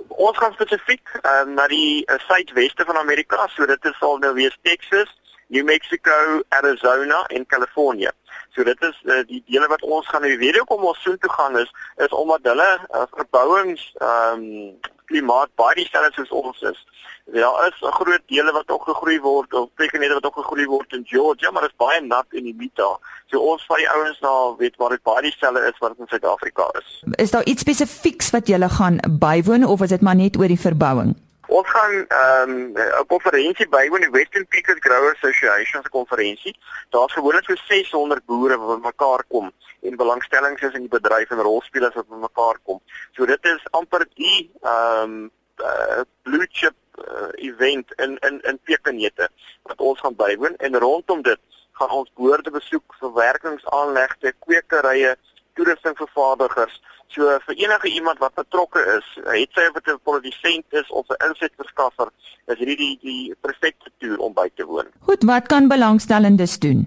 Ons 0.08 0.38
gaan 0.38 0.52
spesifiek 0.52 1.08
um, 1.22 1.54
na 1.54 1.66
die 1.66 2.04
uh, 2.06 2.18
suidweste 2.28 2.84
van 2.84 2.96
Amerika, 2.96 3.46
so 3.48 3.66
dit 3.66 3.84
is 3.90 4.00
al 4.00 4.18
nou 4.22 4.34
weer 4.34 4.56
Texas, 4.62 5.10
New 5.46 5.64
Mexico, 5.64 6.42
Arizona 6.48 7.24
en 7.24 7.46
Kalifornië. 7.46 8.10
So 8.54 8.64
dit 8.64 8.82
is 8.82 9.00
uh, 9.04 9.20
die 9.28 9.42
dele 9.46 9.68
wat 9.68 9.82
ons 9.82 10.08
gaan 10.08 10.24
nou 10.24 10.36
weet 10.38 10.56
hoekom 10.60 10.84
ons 10.84 11.02
soontoe 11.02 11.30
gaan 11.32 11.58
is 11.58 11.72
is 12.04 12.16
omdat 12.16 12.48
hulle 12.52 12.70
uh, 12.80 13.06
verbouings 13.16 13.92
ehm 13.98 14.48
um, 14.48 14.90
klimaat 15.12 15.50
baie 15.60 15.74
dieselfde 15.76 16.14
soos 16.14 16.30
ons 16.30 16.60
is. 16.70 16.78
Ja, 17.24 17.50
is 17.66 17.80
'n 17.80 17.92
groot 17.92 18.22
dele 18.26 18.52
wat 18.52 18.68
ook 18.70 18.82
gegroei 18.82 19.20
word 19.20 19.52
of 19.54 19.68
plekke 19.74 20.12
wat 20.12 20.24
ook 20.24 20.34
gegroei 20.34 20.66
word 20.66 20.92
in 20.92 21.04
Georgia, 21.06 21.50
maar 21.50 21.62
dit 21.62 21.70
is 21.70 21.76
baie 21.76 22.00
nat 22.00 22.26
en 22.30 22.44
humid 22.44 22.70
daar. 22.74 22.98
So 23.26 23.38
ons 23.38 23.66
van 23.66 23.76
die 23.76 23.90
ouens 23.90 24.20
nou 24.20 24.54
weet 24.58 24.76
waar 24.76 24.90
dit 24.90 25.02
baie 25.02 25.22
dieselfde 25.22 25.60
is 25.60 25.78
wat 25.78 25.94
in 25.98 26.06
Suid-Afrika 26.06 26.70
is. 26.78 27.02
Is 27.10 27.30
daar 27.30 27.44
iets 27.44 27.60
spesifieks 27.60 28.30
wat 28.30 28.46
julle 28.46 28.68
gaan 28.68 28.98
bywoon 29.10 29.64
of 29.64 29.80
is 29.80 29.88
dit 29.88 30.00
maar 30.00 30.16
net 30.16 30.36
oor 30.36 30.48
die 30.48 30.60
verbouing? 30.60 31.16
Ons 31.46 31.70
gaan 31.70 32.06
ehm 32.08 32.50
um, 32.50 32.72
'n 32.74 33.06
konferensie 33.06 33.68
bywoon, 33.68 34.00
die 34.00 34.10
Western 34.10 34.46
Peaks 34.46 34.74
Growers 34.78 35.22
Association 35.22 35.82
se 35.82 35.88
konferensie. 35.88 36.58
Daar's 36.90 37.12
gewoonlik 37.12 37.44
so 37.44 37.54
600 37.54 38.24
boere 38.24 38.58
wat 38.58 38.82
mekaar 38.82 39.24
kom 39.28 39.52
en 39.80 39.96
belangstellings 39.96 40.60
is 40.60 40.72
in 40.72 40.80
die 40.80 40.98
bedryf 40.98 41.30
en 41.30 41.38
rolspelers 41.38 41.94
wat 41.94 42.08
mekaar 42.08 42.58
kom. 42.62 42.80
So 43.12 43.26
dit 43.26 43.44
is 43.44 43.62
amper 43.70 44.06
die 44.14 44.50
ehm 44.62 45.02
um, 45.02 45.30
uh, 45.58 46.00
blue 46.22 46.46
chip 46.50 46.74
uh, 46.98 47.30
event 47.48 47.92
in 47.96 48.18
in 48.28 48.40
in 48.40 48.58
Pekanete 48.64 49.28
wat 49.62 49.80
ons 49.80 50.00
gaan 50.00 50.16
bywoon 50.16 50.56
en 50.56 50.78
rondom 50.78 51.22
dit 51.22 51.40
gaan 51.72 51.90
ons 51.90 52.10
boorde 52.14 52.50
besoek, 52.50 52.94
verwerkingsaanlegte, 53.00 54.34
kwekerye, 54.44 55.16
toerustingvervaardigers 55.54 56.80
So 57.12 57.38
vir 57.46 57.58
enige 57.60 57.88
iemand 57.88 58.18
wat 58.18 58.34
betrokke 58.34 58.80
is, 58.96 59.08
het 59.26 59.50
sy 59.52 59.66
of 59.68 59.74
dit 59.76 59.88
'n 59.92 60.00
produsent 60.02 60.66
is 60.80 60.88
of 60.90 61.06
'n 61.08 61.28
insetverskaffer, 61.28 62.08
is 62.46 62.58
hierdie 62.58 62.76
die 62.76 62.98
die 63.02 63.34
perfekte 63.40 63.90
toer 63.98 64.18
om 64.18 64.32
by 64.32 64.48
te 64.54 64.64
woon. 64.64 64.88
Goed, 65.00 65.22
wat 65.22 65.46
kan 65.46 65.68
belangstellendes 65.68 66.58
doen? 66.58 66.80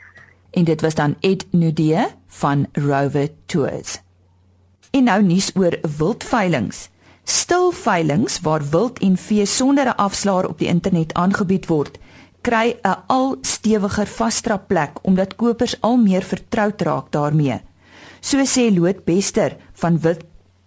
En 0.50 0.64
dit 0.64 0.80
was 0.80 0.94
dan 0.94 1.16
Ed 1.20 1.46
Nudee 1.50 2.06
van 2.28 2.66
Rover 2.72 3.28
Tours. 3.46 4.00
En 4.90 5.04
nou 5.04 5.22
nuus 5.22 5.50
oor 5.56 5.78
wildveilings. 5.98 6.90
Stilveilings 7.24 8.40
waar 8.40 8.62
wild 8.70 8.98
en 8.98 9.16
vee 9.16 9.46
sonder 9.46 9.86
'n 9.86 9.96
afslaer 9.96 10.48
op 10.48 10.58
die 10.58 10.68
internet 10.68 11.14
aangebied 11.14 11.66
word, 11.66 11.98
kry 12.42 12.76
'n 12.82 12.96
al 13.06 13.36
stewiger 13.40 14.06
vasdrap 14.06 14.68
plek 14.68 14.98
omdat 15.02 15.36
kopers 15.36 15.80
al 15.80 15.96
meer 15.96 16.22
vertroud 16.22 16.82
raak 16.82 17.10
daarmee. 17.10 17.60
So 18.20 18.38
sê 18.44 18.74
Loot 18.74 19.04
Bester 19.04 19.56
van 19.72 19.98
Wild 20.00 20.24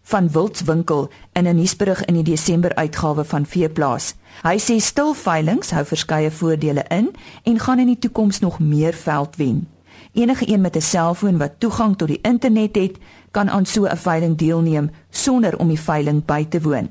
van 0.08 0.30
Wildswinkel 0.30 1.10
in 1.34 1.48
'n 1.48 1.56
nuusberig 1.56 2.06
in 2.06 2.14
die 2.14 2.24
Desember 2.24 2.76
uitgawe 2.76 3.24
van 3.26 3.46
Veeplaas. 3.46 4.16
Hy 4.44 4.58
sê 4.60 4.80
stilveilings 4.80 5.72
hou 5.72 5.86
verskeie 5.86 6.32
voordele 6.32 6.86
in 6.88 7.16
en 7.44 7.60
gaan 7.60 7.80
in 7.80 7.88
die 7.88 8.00
toekoms 8.00 8.40
nog 8.40 8.60
meer 8.60 8.94
veld 8.94 9.36
wen. 9.36 9.68
Enige 10.14 10.50
een 10.50 10.62
met 10.62 10.76
'n 10.76 10.82
selfoon 10.82 11.38
wat 11.38 11.60
toegang 11.60 11.98
tot 11.98 12.08
die 12.08 12.22
internet 12.22 12.76
het, 12.76 12.98
kan 13.32 13.50
aan 13.50 13.66
so 13.66 13.86
'n 13.86 13.98
veiling 13.98 14.38
deelneem 14.38 14.92
sonder 15.10 15.60
om 15.60 15.68
die 15.68 15.80
veiling 15.80 16.26
by 16.26 16.46
te 16.46 16.62
woon. 16.62 16.90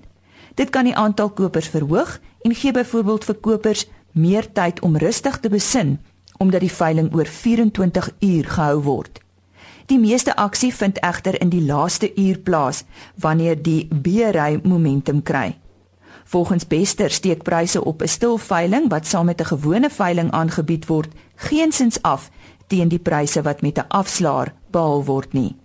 Dit 0.55 0.71
kan 0.71 0.85
die 0.85 0.97
aantal 0.97 1.31
kopers 1.31 1.69
verhoog 1.69 2.21
en 2.41 2.55
gee 2.55 2.73
byvoorbeeld 2.73 3.25
vir 3.25 3.35
kopers 3.35 3.87
meer 4.15 4.47
tyd 4.53 4.81
om 4.81 4.97
rustig 4.97 5.41
te 5.41 5.49
besin 5.49 5.99
omdat 6.43 6.65
die 6.65 6.73
veiling 6.73 7.13
oor 7.15 7.29
24 7.31 8.09
uur 8.21 8.49
gehou 8.57 8.81
word. 8.83 9.21
Die 9.87 9.99
meeste 9.99 10.35
aksie 10.37 10.73
vind 10.75 10.99
egter 10.99 11.37
in 11.41 11.53
die 11.53 11.63
laaste 11.63 12.09
uur 12.17 12.39
plaas 12.43 12.83
wanneer 13.21 13.61
die 13.63 13.87
beery 13.93 14.61
momentum 14.65 15.23
kry. 15.23 15.59
Volgens 16.25 16.67
Bester 16.67 17.11
steek 17.11 17.43
pryse 17.43 17.85
op 17.85 18.03
'n 18.03 18.09
stil 18.09 18.39
veiling 18.39 18.89
wat 18.91 19.07
saam 19.07 19.27
met 19.27 19.41
'n 19.41 19.53
gewone 19.53 19.91
veiling 19.91 20.31
aangebied 20.31 20.87
word, 20.87 21.13
geensins 21.37 22.03
af 22.03 22.31
teen 22.67 22.89
die 22.89 22.99
pryse 22.99 23.43
wat 23.43 23.63
met 23.63 23.79
'n 23.79 23.89
afslaer 23.89 24.55
behaal 24.71 25.05
word 25.05 25.33
nie. 25.33 25.57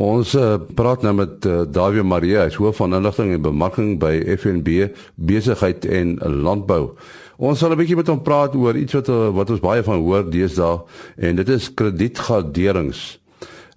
Ons 0.00 0.30
uh, 0.32 0.54
praat 0.72 1.02
nou 1.04 1.12
met 1.18 1.44
uh, 1.44 1.60
Dawie 1.68 2.02
Marie, 2.02 2.38
hy's 2.38 2.56
hoof 2.56 2.78
van 2.80 2.96
inligting 2.96 3.34
en 3.34 3.42
bemarking 3.44 3.98
by 4.00 4.14
FNB 4.32 4.86
Besigheid 5.28 5.84
en 5.84 6.14
Landbou. 6.24 6.94
Ons 7.36 7.60
sal 7.60 7.74
'n 7.74 7.80
bietjie 7.82 7.98
met 8.00 8.08
hom 8.08 8.22
praat 8.24 8.56
oor 8.56 8.76
iets 8.80 8.96
wat 8.96 9.12
uh, 9.12 9.28
wat 9.36 9.52
ons 9.52 9.60
baie 9.60 9.84
van 9.84 10.00
hoor 10.00 10.24
deesdae 10.24 10.80
en 11.28 11.36
dit 11.36 11.48
is 11.48 11.68
kredietgraderings. 11.74 13.20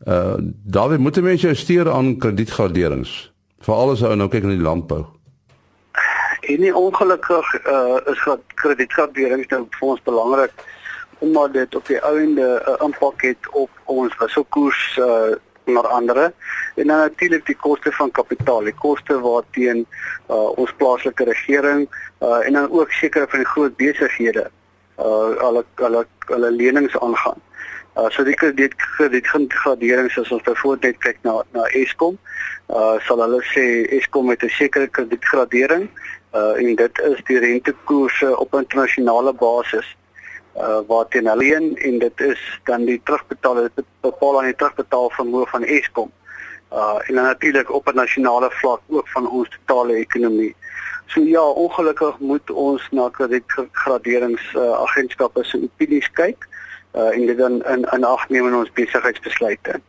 Uh 0.07 0.39
Dawie, 0.63 0.97
moet 0.97 1.19
mense 1.19 1.47
jou 1.47 1.55
stuur 1.55 1.91
aan 1.91 2.15
kredietgraderings? 2.17 3.31
Veral 3.59 3.91
as 3.91 4.03
ou 4.03 4.15
nou 4.15 4.31
kyk 4.31 4.47
na 4.47 4.55
die 4.55 4.63
landbou. 4.63 5.03
En 6.47 6.59
nie 6.59 6.71
ongelukkig 6.71 7.55
uh 7.67 7.99
is 8.07 8.27
kredietgraderings 8.55 9.51
nou 9.51 9.65
vir 9.79 9.89
ons 9.89 10.07
belangrik 10.07 10.55
omdat 11.19 11.53
dit 11.53 11.75
op 11.75 11.87
die 11.87 11.99
ou 11.99 12.19
ende 12.19 12.47
'n 12.47 12.69
uh, 12.71 12.83
impak 12.87 13.27
het 13.27 13.43
op 13.51 13.71
ons 13.91 14.15
wisselkoers 14.23 14.99
uh 15.03 15.35
onder 15.65 15.87
andere 15.87 16.33
en 16.75 16.87
dan 16.87 16.97
natuurlik 16.97 17.45
die 17.45 17.55
koste 17.55 17.91
van 17.91 18.11
kapitaal, 18.11 18.63
die 18.63 18.73
koste 18.73 19.19
waarteen 19.19 19.85
uh, 20.29 20.57
ons 20.57 20.73
plaaslike 20.77 21.23
regering 21.23 21.87
uh, 22.21 22.45
en 22.45 22.53
dan 22.53 22.71
ook 22.71 22.91
sekere 22.91 23.27
van 23.29 23.39
die 23.39 23.47
groot 23.47 23.75
besighede 23.75 24.49
uh 24.99 25.37
alle 25.41 25.65
alle 25.75 26.05
alle 26.29 26.51
lenings 26.51 26.99
aangaan. 26.99 27.41
Uh 27.97 28.09
so 28.09 28.23
die 28.23 28.35
krediet 28.35 28.75
krediet 28.75 29.27
graderings 29.27 30.17
as 30.17 30.31
ons 30.31 30.43
byvoorbeeld 30.43 30.83
net 30.83 30.97
kyk 31.01 31.17
na 31.21 31.41
na 31.53 31.63
Eskom, 31.81 32.17
uh 32.69 32.99
sal 33.07 33.21
hulle 33.25 33.41
sê 33.53 33.65
Eskom 33.97 34.29
het 34.29 34.43
'n 34.43 34.49
sekere 34.49 34.87
kredietgradering 34.87 35.89
uh 36.33 36.53
en 36.61 36.75
dit 36.75 36.99
is 36.99 37.23
die 37.25 37.39
rentekoerse 37.39 38.37
op 38.37 38.53
internasionale 38.53 39.33
basis 39.33 39.97
uh 40.57 40.79
wat 40.87 41.11
teen 41.11 41.27
alleen 41.27 41.77
en 41.77 41.99
dit 41.99 42.21
is 42.21 42.59
dan 42.63 42.85
die 42.85 43.01
terugbetaal 43.03 43.53
dit 43.53 43.85
bepaal 44.01 44.39
aan 44.39 44.51
die 44.51 44.55
terugbetaal 44.55 45.09
vermoë 45.17 45.47
van 45.49 45.63
Eskom. 45.63 46.11
Uh 46.71 46.97
en 47.07 47.15
dan 47.15 47.23
natuurlik 47.23 47.71
op 47.71 47.87
'n 47.87 47.95
nasionale 47.95 48.51
vlak 48.51 48.81
ook 48.87 49.07
van 49.09 49.29
ons 49.29 49.49
totale 49.49 49.93
ekonomie. 49.93 50.55
So 51.05 51.21
ja, 51.21 51.41
ongelukkig 51.41 52.19
moet 52.19 52.51
ons 52.51 52.87
na 52.91 53.09
kredietgraderings 53.09 54.53
uh, 54.53 54.71
agentskappe 54.81 55.43
se 55.43 55.61
opinies 55.63 56.11
kyk 56.11 56.47
uh 56.95 57.15
en 57.15 57.25
dit 57.25 57.37
dan 57.37 57.63
in 57.63 57.87
in 57.91 58.03
ag 58.03 58.29
neem 58.29 58.47
in 58.47 58.55
ons 58.55 58.71
besigheidsbesluite. 58.71 59.81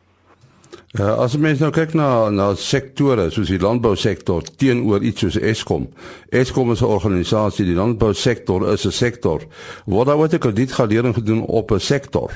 Ja, 0.95 1.09
as 1.19 1.33
mens 1.35 1.59
nou 1.59 1.73
kyk 1.75 1.91
na 1.99 2.29
na 2.31 2.45
sektore 2.55 3.25
soos 3.35 3.49
die 3.51 3.59
landbousektor 3.59 4.45
teenoor 4.63 5.03
iets 5.03 5.25
soos 5.25 5.35
Eskom. 5.43 5.89
Eskom 6.31 6.71
is 6.71 6.83
'n 6.83 6.93
organisasie, 6.97 7.65
die 7.67 7.75
landbousektor 7.75 8.73
is 8.73 8.87
'n 8.87 8.93
sektor. 8.93 9.43
Word 9.87 10.07
daar 10.07 10.17
wat 10.17 10.39
kredietgradering 10.39 11.15
gedoen 11.15 11.43
op 11.43 11.73
'n 11.73 11.81
sektor? 11.81 12.31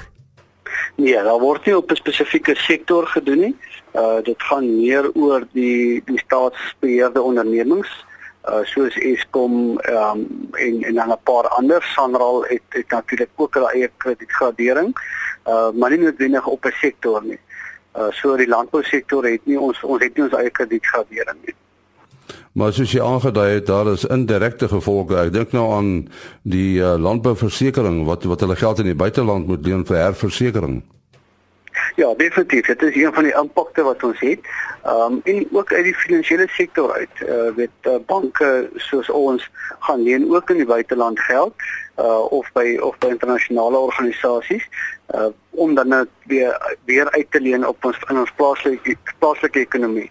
Nee, 0.96 1.14
daar 1.14 1.38
word 1.38 1.66
nie 1.66 1.76
op 1.76 1.90
'n 1.90 1.94
spesifieke 1.94 2.54
sektor 2.54 3.06
gedoen 3.06 3.38
nie. 3.38 3.56
Uh 3.94 4.22
dit 4.22 4.42
gaan 4.42 4.76
meer 4.76 5.10
oor 5.14 5.46
die 5.52 6.02
die 6.04 6.18
staatsbeheerde 6.18 7.22
ondernemings 7.22 8.06
uh 8.48 8.64
soos 8.64 8.94
Eskom 8.96 9.78
um, 9.78 10.48
en 10.52 10.82
en 10.82 10.94
dan 10.94 11.10
'n 11.10 11.22
paar 11.22 11.48
ander 11.48 11.82
Sanral 11.82 12.44
het, 12.48 12.62
het 12.68 12.90
natuurlik 12.90 13.30
ook 13.36 13.54
hulle 13.54 13.72
eie 13.72 13.90
kredietgradering. 13.96 14.96
Uh 15.46 15.70
maar 15.70 15.90
nie 15.90 15.98
noodwendig 15.98 16.46
op 16.46 16.64
'n 16.64 16.74
sektor 16.80 17.24
nie. 17.24 17.38
Uh 17.98 18.10
so 18.14 18.36
die 18.38 18.48
landbousektor 18.48 19.26
het 19.26 19.46
nie 19.50 19.58
ons 19.58 19.80
ons 19.82 20.02
het 20.02 20.14
nie 20.14 20.24
ons 20.28 20.36
eie 20.38 20.50
kredietgradering 20.50 21.40
nie. 21.46 21.54
Maar 22.58 22.72
soos 22.72 22.92
jy 22.92 23.02
aangedui 23.02 23.48
het, 23.54 23.66
daar 23.66 23.90
is 23.92 24.04
indirekte 24.04 24.68
gevolge. 24.68 25.16
Ek 25.18 25.32
dink 25.34 25.52
nou 25.54 25.66
aan 25.74 25.90
die 26.42 26.78
uh, 26.78 26.94
landbouversekering 26.98 28.04
wat 28.06 28.26
wat 28.30 28.44
hulle 28.44 28.56
geld 28.58 28.82
in 28.82 28.92
die 28.92 28.98
buiteland 28.98 29.46
moet 29.50 29.66
leen 29.66 29.84
vir 29.86 30.00
herversekering. 30.02 30.80
Ja, 31.98 32.14
definitief. 32.14 32.66
Dit 32.66 32.82
is 32.82 32.96
een 32.96 33.14
van 33.14 33.26
die 33.26 33.34
impakte 33.34 33.82
wat 33.82 34.02
ons 34.06 34.20
het. 34.20 34.46
Ehm 34.84 35.18
um, 35.18 35.20
en 35.24 35.46
ook 35.52 35.72
uit 35.72 35.84
die 35.84 35.94
finansiële 35.94 36.46
sektor 36.54 36.92
uit. 36.92 37.22
Uh 37.26 37.50
weet 37.56 37.90
uh, 37.90 37.98
banke 38.06 38.70
soos 38.76 39.10
ons 39.10 39.50
gaan 39.78 40.02
leen 40.02 40.30
ook 40.34 40.50
in 40.50 40.62
die 40.62 40.70
buiteland 40.74 41.20
geld 41.20 41.54
uh 41.98 42.24
of 42.38 42.50
by 42.54 42.76
of 42.82 42.98
by 43.02 43.10
internasionale 43.14 43.78
organisasies 43.78 44.66
uh 45.14 45.30
om 45.50 45.74
dan 45.74 45.88
nou 45.88 46.04
weer 46.26 46.76
weer 46.84 47.10
uit 47.10 47.30
te 47.30 47.40
leen 47.40 47.66
op 47.66 47.84
ons 47.84 47.98
in 48.08 48.18
ons 48.18 48.34
plaaslike 48.36 48.96
plaaslike 49.18 49.60
ekonomie. 49.60 50.10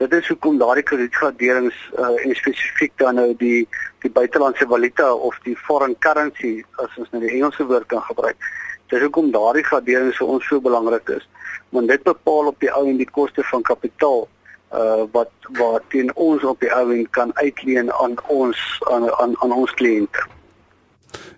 Dit 0.00 0.12
is 0.16 0.28
hoekom 0.28 0.58
daardie 0.58 0.86
kredietgraderings 0.88 1.76
uh 1.98 2.14
en 2.24 2.34
spesifiek 2.34 2.96
dan 2.96 3.20
nou 3.20 3.34
die 3.36 3.68
die 4.00 4.10
buitelandse 4.10 4.66
valuta 4.66 5.12
of 5.14 5.38
die 5.44 5.56
foreign 5.56 5.98
currency 5.98 6.64
as 6.76 6.96
ons 6.96 7.12
nou 7.12 7.22
die 7.26 7.36
Engelse 7.36 7.66
woord 7.68 7.86
kan 7.92 8.02
gebruik 8.08 8.50
Dis 8.90 9.04
hoekom 9.04 9.28
daardie 9.30 9.62
gradering 9.62 10.10
vir 10.18 10.30
ons 10.34 10.46
so 10.50 10.58
belangrik 10.62 11.12
is. 11.14 11.26
Want 11.70 11.88
dit 11.92 12.02
bepaal 12.02 12.50
op 12.50 12.56
die 12.62 12.70
ou 12.74 12.82
en 12.90 12.98
die 12.98 13.08
koste 13.18 13.44
van 13.52 13.62
kapitaal 13.62 14.26
uh 14.74 15.04
wat 15.14 15.30
wat 15.58 15.86
teen 15.90 16.10
ons 16.14 16.42
op 16.46 16.58
die 16.62 16.70
ou 16.74 16.90
en 16.94 17.06
kan 17.14 17.30
uitleen 17.38 17.92
aan 17.92 18.16
ons 18.34 18.58
aan 18.90 19.06
aan, 19.22 19.36
aan 19.42 19.54
ons 19.54 19.74
kliënte. 19.78 20.26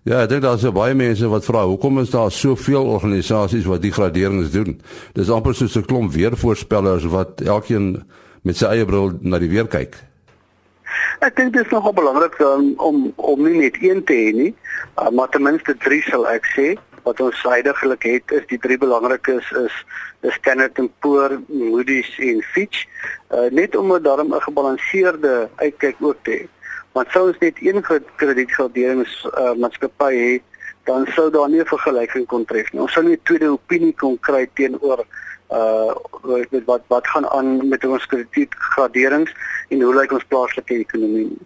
Ja, 0.03 0.25
ek 0.25 0.33
dink 0.33 0.43
daar 0.43 0.57
is 0.59 0.65
baie 0.75 0.97
mense 0.99 1.29
wat 1.31 1.45
vra 1.47 1.61
hoekom 1.71 2.01
is 2.03 2.11
daar 2.11 2.33
soveel 2.35 2.89
organisasies 2.91 3.69
wat 3.71 3.85
die 3.85 3.93
graderings 3.95 4.49
doen? 4.51 4.81
Dis 5.15 5.29
amper 5.31 5.55
soos 5.55 5.77
'n 5.79 5.87
klomp 5.87 6.11
weervoorspellers 6.11 7.05
wat 7.07 7.41
elkeen 7.41 8.03
met 8.43 8.57
sy 8.57 8.67
eie 8.67 8.85
bril 8.85 9.13
na 9.23 9.39
die 9.39 9.49
weer 9.49 9.69
kyk. 9.71 9.95
Ek 11.21 11.37
dink 11.37 11.53
dit 11.55 11.63
is 11.63 11.71
nogal 11.71 11.95
belangrik 11.95 12.35
um, 12.41 12.75
om 12.83 13.13
om 13.17 13.45
nie 13.47 13.61
net 13.61 13.79
een 13.79 14.03
te 14.03 14.13
hê 14.13 14.33
nie, 14.35 14.55
uh, 14.99 15.11
maar 15.11 15.29
ten 15.31 15.43
minste 15.43 15.77
drie 15.79 16.03
sal 16.03 16.27
ek 16.27 16.51
sê 16.51 16.75
wat 17.07 17.21
ons 17.21 17.43
heidaglik 17.47 18.03
het 18.03 18.35
is 18.35 18.47
die 18.51 18.59
drie 18.59 18.79
belangrikes 18.79 19.53
is 19.53 19.77
is 20.23 20.35
Standard 20.35 20.79
& 20.91 21.01
Poor, 21.03 21.39
Moody's 21.47 22.11
en 22.19 22.43
Fitch. 22.43 22.87
Uh, 23.31 23.47
net 23.51 23.77
om 23.77 23.95
'n 23.95 24.03
darm 24.03 24.35
'n 24.35 24.43
gebalanseerde 24.51 25.49
uitkyk 25.63 25.97
ook 26.01 26.19
te 26.23 26.31
hê. 26.31 26.43
Want 26.93 27.11
sou 27.11 27.27
ons 27.29 27.39
net 27.41 27.61
een 27.61 27.81
kredietgraderings 28.17 29.13
uh, 29.33 29.53
maatskappy 29.57 30.13
hê, 30.17 30.33
dan 30.85 31.07
sou 31.15 31.31
daar 31.31 31.49
nie 31.49 31.61
'n 31.61 31.67
vergelyking 31.67 32.27
kon 32.27 32.45
tref 32.45 32.73
nie. 32.73 32.81
Ons 32.81 32.93
sou 32.93 33.05
nie 33.05 33.17
'n 33.17 33.23
tweede 33.23 33.51
opinie 33.51 33.95
kon 33.95 34.19
kry 34.21 34.49
teenoor 34.55 35.05
uh 35.53 35.95
met 36.51 36.65
wat 36.65 36.83
wat 36.89 37.07
gaan 37.07 37.29
aan 37.29 37.69
met 37.69 37.85
ons 37.85 38.07
kredietgraderings 38.07 39.33
en 39.69 39.81
hoe 39.81 39.95
lyk 39.95 40.13
ons 40.13 40.25
plaaslike 40.25 40.75
ekonomie? 40.75 41.37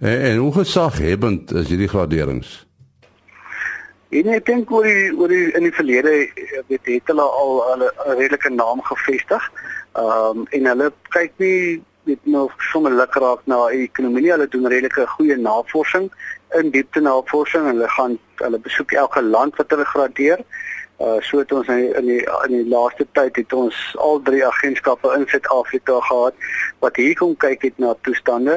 En, 0.00 0.20
en 0.20 0.36
hoe 0.36 0.52
gesaghebend 0.52 1.52
is 1.52 1.68
hierdie 1.68 1.88
graderings? 1.88 2.66
En 4.08 4.30
ek 4.32 4.46
dink 4.46 4.70
oor 4.72 4.86
die 4.88 5.10
oor 5.12 5.28
die 5.28 5.50
in 5.58 5.66
die 5.66 5.74
verlede 5.74 6.12
eh, 6.24 6.62
weet 6.70 6.86
het 6.88 7.10
hulle 7.12 7.26
al 7.40 7.52
'n 7.76 7.90
redelike 8.16 8.50
naam 8.50 8.80
gevestig. 8.82 9.50
Ehm 9.92 10.38
um, 10.38 10.46
en 10.50 10.66
hulle 10.66 10.92
kyk 11.08 11.32
nie 11.36 11.82
weet 12.08 12.24
nou 12.32 12.46
sommer 12.70 12.94
lekker 12.96 13.22
raak 13.24 13.44
na 13.50 13.58
ekonomie. 13.74 14.30
Hulle 14.32 14.48
doen 14.48 14.68
redelike 14.72 15.06
goeie 15.16 15.36
navorsing 15.36 16.08
in 16.58 16.72
diepte 16.74 17.00
navorsing. 17.04 17.68
Hulle 17.68 17.88
gaan 17.96 18.16
hulle 18.42 18.60
besoek 18.64 18.96
elke 19.02 19.22
land 19.22 19.56
wat 19.60 19.74
hulle 19.74 19.86
gradeer. 19.92 20.42
Uh 20.98 21.20
so 21.22 21.38
het 21.38 21.52
ons 21.54 21.68
in 21.70 21.76
die, 21.78 21.90
in 22.00 22.08
die 22.10 22.22
in 22.46 22.54
die 22.56 22.68
laaste 22.72 23.06
tyd 23.14 23.36
het 23.38 23.52
ons 23.54 23.76
al 24.02 24.18
drie 24.26 24.40
agentskappe 24.46 25.12
in 25.14 25.28
Suid-Afrika 25.30 26.00
gehad 26.08 26.48
wat 26.82 26.96
hier 26.98 27.14
kom 27.20 27.36
kyk 27.44 27.68
het 27.68 27.78
na 27.78 27.92
toestande 28.02 28.56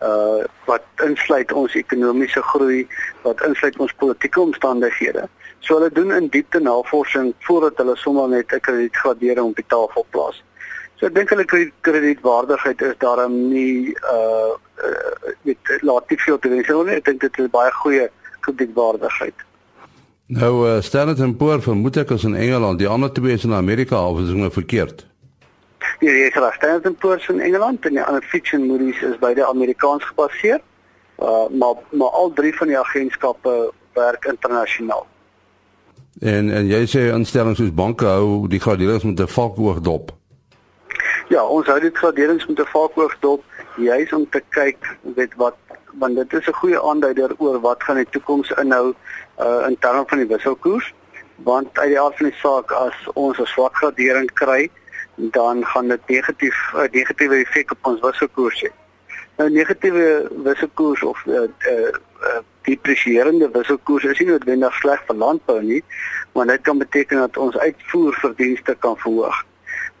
uh 0.00 0.46
wat 0.70 1.04
insluit 1.04 1.52
ons 1.52 1.74
ekonomiese 1.76 2.42
groei, 2.52 2.86
wat 3.26 3.42
insluit 3.44 3.76
ons 3.78 3.92
politieke 4.00 4.40
omstandighede. 4.40 5.26
So 5.60 5.76
hulle 5.76 5.90
doen 5.92 6.14
in 6.16 6.30
diepte 6.32 6.62
navorsing 6.62 7.34
voordat 7.46 7.82
hulle 7.82 7.96
sommer 7.96 8.28
net 8.28 8.52
'n 8.52 8.60
kredietgradering 8.60 9.52
op 9.52 9.60
die 9.60 9.68
tafel 9.68 10.06
plaas. 10.10 10.42
So 11.02 11.08
ek 11.10 11.16
dink 11.16 11.32
hulle 11.34 11.44
kredietwaardigheid 11.82 12.82
is 12.86 12.98
daarom 13.02 13.32
nie 13.50 13.90
uh 14.06 14.52
dit 15.42 15.82
laat 15.82 16.10
nie 16.10 16.18
veel 16.22 16.38
te 16.38 16.50
wens 16.52 16.68
nie. 16.70 16.94
Ek 16.94 17.08
dink 17.08 17.24
dit 17.24 17.38
is 17.42 17.48
baie 17.50 17.72
goeie 17.80 18.04
kredietwaardigheid. 18.46 19.42
Nou 20.38 20.52
uh, 20.62 20.76
Standard 20.82 21.18
& 21.30 21.40
Poor's 21.40 21.66
vermoed 21.66 21.98
ek 21.98 22.14
is 22.14 22.28
in 22.28 22.38
Engeland, 22.38 22.78
die 22.78 22.86
ander 22.86 23.10
twee 23.10 23.34
is 23.34 23.48
in 23.48 23.56
Amerika 23.58 23.98
of 23.98 24.22
is 24.22 24.30
dit 24.30 24.54
verkeerd? 24.54 25.02
Ja, 25.98 26.06
die 26.06 26.28
is 26.28 26.38
reg. 26.38 26.54
Standard 26.60 26.98
& 26.98 27.02
Poor's 27.02 27.26
in 27.34 27.42
Engeland 27.42 27.82
en 27.90 27.98
die 27.98 28.06
ander 28.06 28.22
Fitch 28.22 28.54
en 28.54 28.70
Moody's 28.70 29.02
is 29.02 29.18
beide 29.18 29.50
Amerikaans 29.50 30.06
gebaseer. 30.12 30.62
Uh 31.18 31.50
maar 31.50 31.82
maar 31.90 32.14
al 32.22 32.30
drie 32.38 32.54
van 32.54 32.70
die 32.70 32.78
agentskappe 32.78 33.72
werk 33.98 34.30
internasionaal. 34.30 35.06
En 36.22 36.54
en 36.62 36.70
jy 36.70 36.86
sê 36.86 37.08
instellings 37.10 37.58
soos 37.58 37.74
banke 37.74 38.06
hou 38.06 38.46
die 38.46 38.62
graderings 38.62 39.02
met 39.02 39.18
'n 39.18 39.34
valkoog 39.40 39.82
dop. 39.82 40.20
Ja, 41.32 41.42
ons 41.48 41.68
hou 41.70 41.78
dit 41.80 41.96
graderings 41.96 42.44
met 42.46 42.58
'n 42.60 42.72
valkoog 42.72 43.12
dop 43.20 43.44
juis 43.76 44.12
om 44.12 44.28
te 44.30 44.42
kyk 44.48 44.76
weet 45.16 45.34
wat 45.36 45.56
want 46.00 46.16
dit 46.16 46.32
is 46.32 46.48
'n 46.48 46.60
goeie 46.60 46.80
aanduider 46.82 47.30
oor 47.38 47.60
wat 47.60 47.82
gaan 47.82 47.96
die 47.96 48.10
toekoms 48.10 48.50
inhou 48.50 48.94
uh 49.40 49.64
in 49.68 49.76
terme 49.78 50.04
van 50.06 50.18
die 50.18 50.26
wisselkoers 50.26 50.92
want 51.36 51.78
uit 51.78 51.88
die 51.88 52.00
aard 52.00 52.16
van 52.16 52.28
die 52.28 52.38
saak 52.38 52.72
as 52.72 52.96
ons 53.14 53.38
'n 53.38 53.46
swak 53.46 53.74
gradering 53.76 54.32
kry 54.32 54.70
dan 55.16 55.66
gaan 55.66 55.88
dit 55.88 56.00
negatief 56.06 56.56
'n 56.74 56.76
uh, 56.76 56.88
negatiewe 56.90 57.36
effek 57.36 57.70
op 57.70 57.86
ons 57.86 58.00
wisselkoers 58.00 58.64
hê. 58.64 58.70
Nou 59.36 59.50
negatiewe 59.50 60.28
wisselkoers 60.42 61.02
of 61.02 61.24
uh, 61.26 61.34
uh, 61.34 61.92
uh, 62.28 62.40
depresierende 62.62 63.50
wisselkoers 63.52 64.04
is 64.04 64.18
nie 64.18 64.28
noodwendig 64.28 64.74
sleg 64.74 65.00
vir 65.06 65.16
landbou 65.16 65.62
nie, 65.62 65.84
maar 66.32 66.46
dit 66.46 66.60
kan 66.60 66.78
beteken 66.78 67.16
dat 67.18 67.36
ons 67.36 67.58
uitvoerverdienste 67.58 68.76
kan 68.78 68.96
verhoog. 68.96 69.44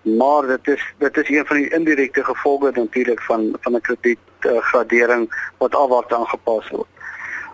Maar 0.02 0.46
dit 0.46 0.68
is 0.68 0.94
dit 0.98 1.16
is 1.16 1.28
een 1.28 1.46
van 1.46 1.56
die 1.56 1.70
indirekte 1.70 2.24
gevolge 2.24 2.70
natuurlik 2.74 3.22
van 3.22 3.56
van 3.60 3.72
'n 3.74 3.80
kredietgradering 3.80 5.28
uh, 5.28 5.36
wat 5.58 5.74
alwaar 5.74 6.04
aangepas 6.08 6.68
word. 6.68 6.88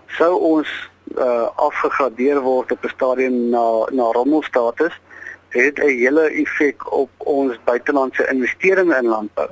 Sou 0.07 0.41
ons 0.41 0.91
uh, 1.17 1.49
afgegradeer 1.55 2.41
word 2.41 2.73
op 2.73 2.85
'n 2.85 2.89
stadium 2.89 3.49
na 3.49 3.85
na 3.91 4.03
rommelstatus, 4.03 5.01
het 5.49 5.79
'n 5.79 5.87
hele 5.87 6.31
effek 6.31 6.93
op 6.93 7.11
ons 7.17 7.59
buitelandse 7.65 8.29
investeringe 8.29 8.97
in 8.97 9.07
landbou. 9.07 9.49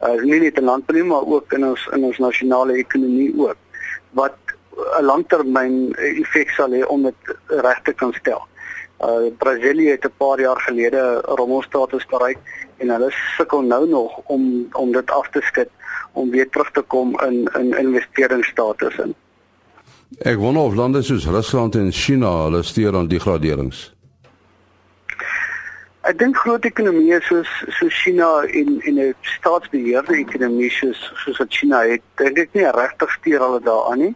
Uh 0.00 0.22
nie 0.22 0.40
net 0.40 0.58
in 0.58 0.64
landbou 0.64 0.98
nie, 0.98 1.08
maar 1.08 1.26
ook 1.26 1.52
in 1.52 1.66
ons 1.66 1.88
in 1.92 2.04
ons 2.04 2.18
nasionale 2.18 2.72
ekonomie 2.72 3.34
ook 3.38 3.56
wat 4.10 4.36
'n 4.98 5.04
langtermyn 5.04 5.94
effek 5.94 6.50
sal 6.50 6.70
hê 6.70 6.86
om 6.86 7.02
dit 7.02 7.36
reg 7.46 7.82
te 7.82 7.92
kan 7.92 8.12
stel. 8.12 8.46
Uh 9.02 9.30
Brasilië 9.38 9.90
het 9.90 10.04
'n 10.04 10.14
paar 10.16 10.40
jaar 10.40 10.60
gelede 10.60 11.20
rommelstatus 11.20 12.06
bereik 12.06 12.38
en 12.76 12.88
hulle 12.88 13.10
sukkel 13.36 13.60
nou 13.60 13.88
nog 13.88 14.20
om 14.24 14.68
om 14.72 14.92
dit 14.92 15.10
af 15.10 15.28
te 15.30 15.40
skud 15.40 15.68
om 16.12 16.30
weer 16.30 16.48
terug 16.48 16.70
te 16.70 16.80
kom 16.80 17.20
in 17.20 17.50
in 17.58 17.78
investeringsstatus 17.78 18.96
in. 18.96 19.14
Ek 20.18 20.36
wonder 20.36 20.62
of 20.62 20.74
lande 20.74 21.02
soos 21.02 21.26
Rusland 21.26 21.74
en 21.74 21.92
China 21.92 22.42
hulle 22.44 22.62
steur 22.62 22.96
aan 22.96 23.08
degraderings. 23.08 23.94
Ek 26.02 26.18
dink 26.18 26.36
groot 26.36 26.64
ekonomieë 26.64 27.20
soos 27.22 27.50
so 27.68 27.88
China 27.88 28.42
en 28.42 28.80
en 28.80 28.98
'n 28.98 29.14
staatsbeheerde 29.20 30.16
ekonomie 30.16 30.70
soos 30.70 31.12
soos 31.24 31.38
wat 31.38 31.50
China 31.54 31.82
het, 31.82 32.02
dink 32.16 32.38
ek 32.38 32.48
nie 32.52 32.70
regtig 32.70 33.10
steur 33.10 33.40
hulle 33.40 33.60
daaraan 33.60 33.98
nie. 33.98 34.14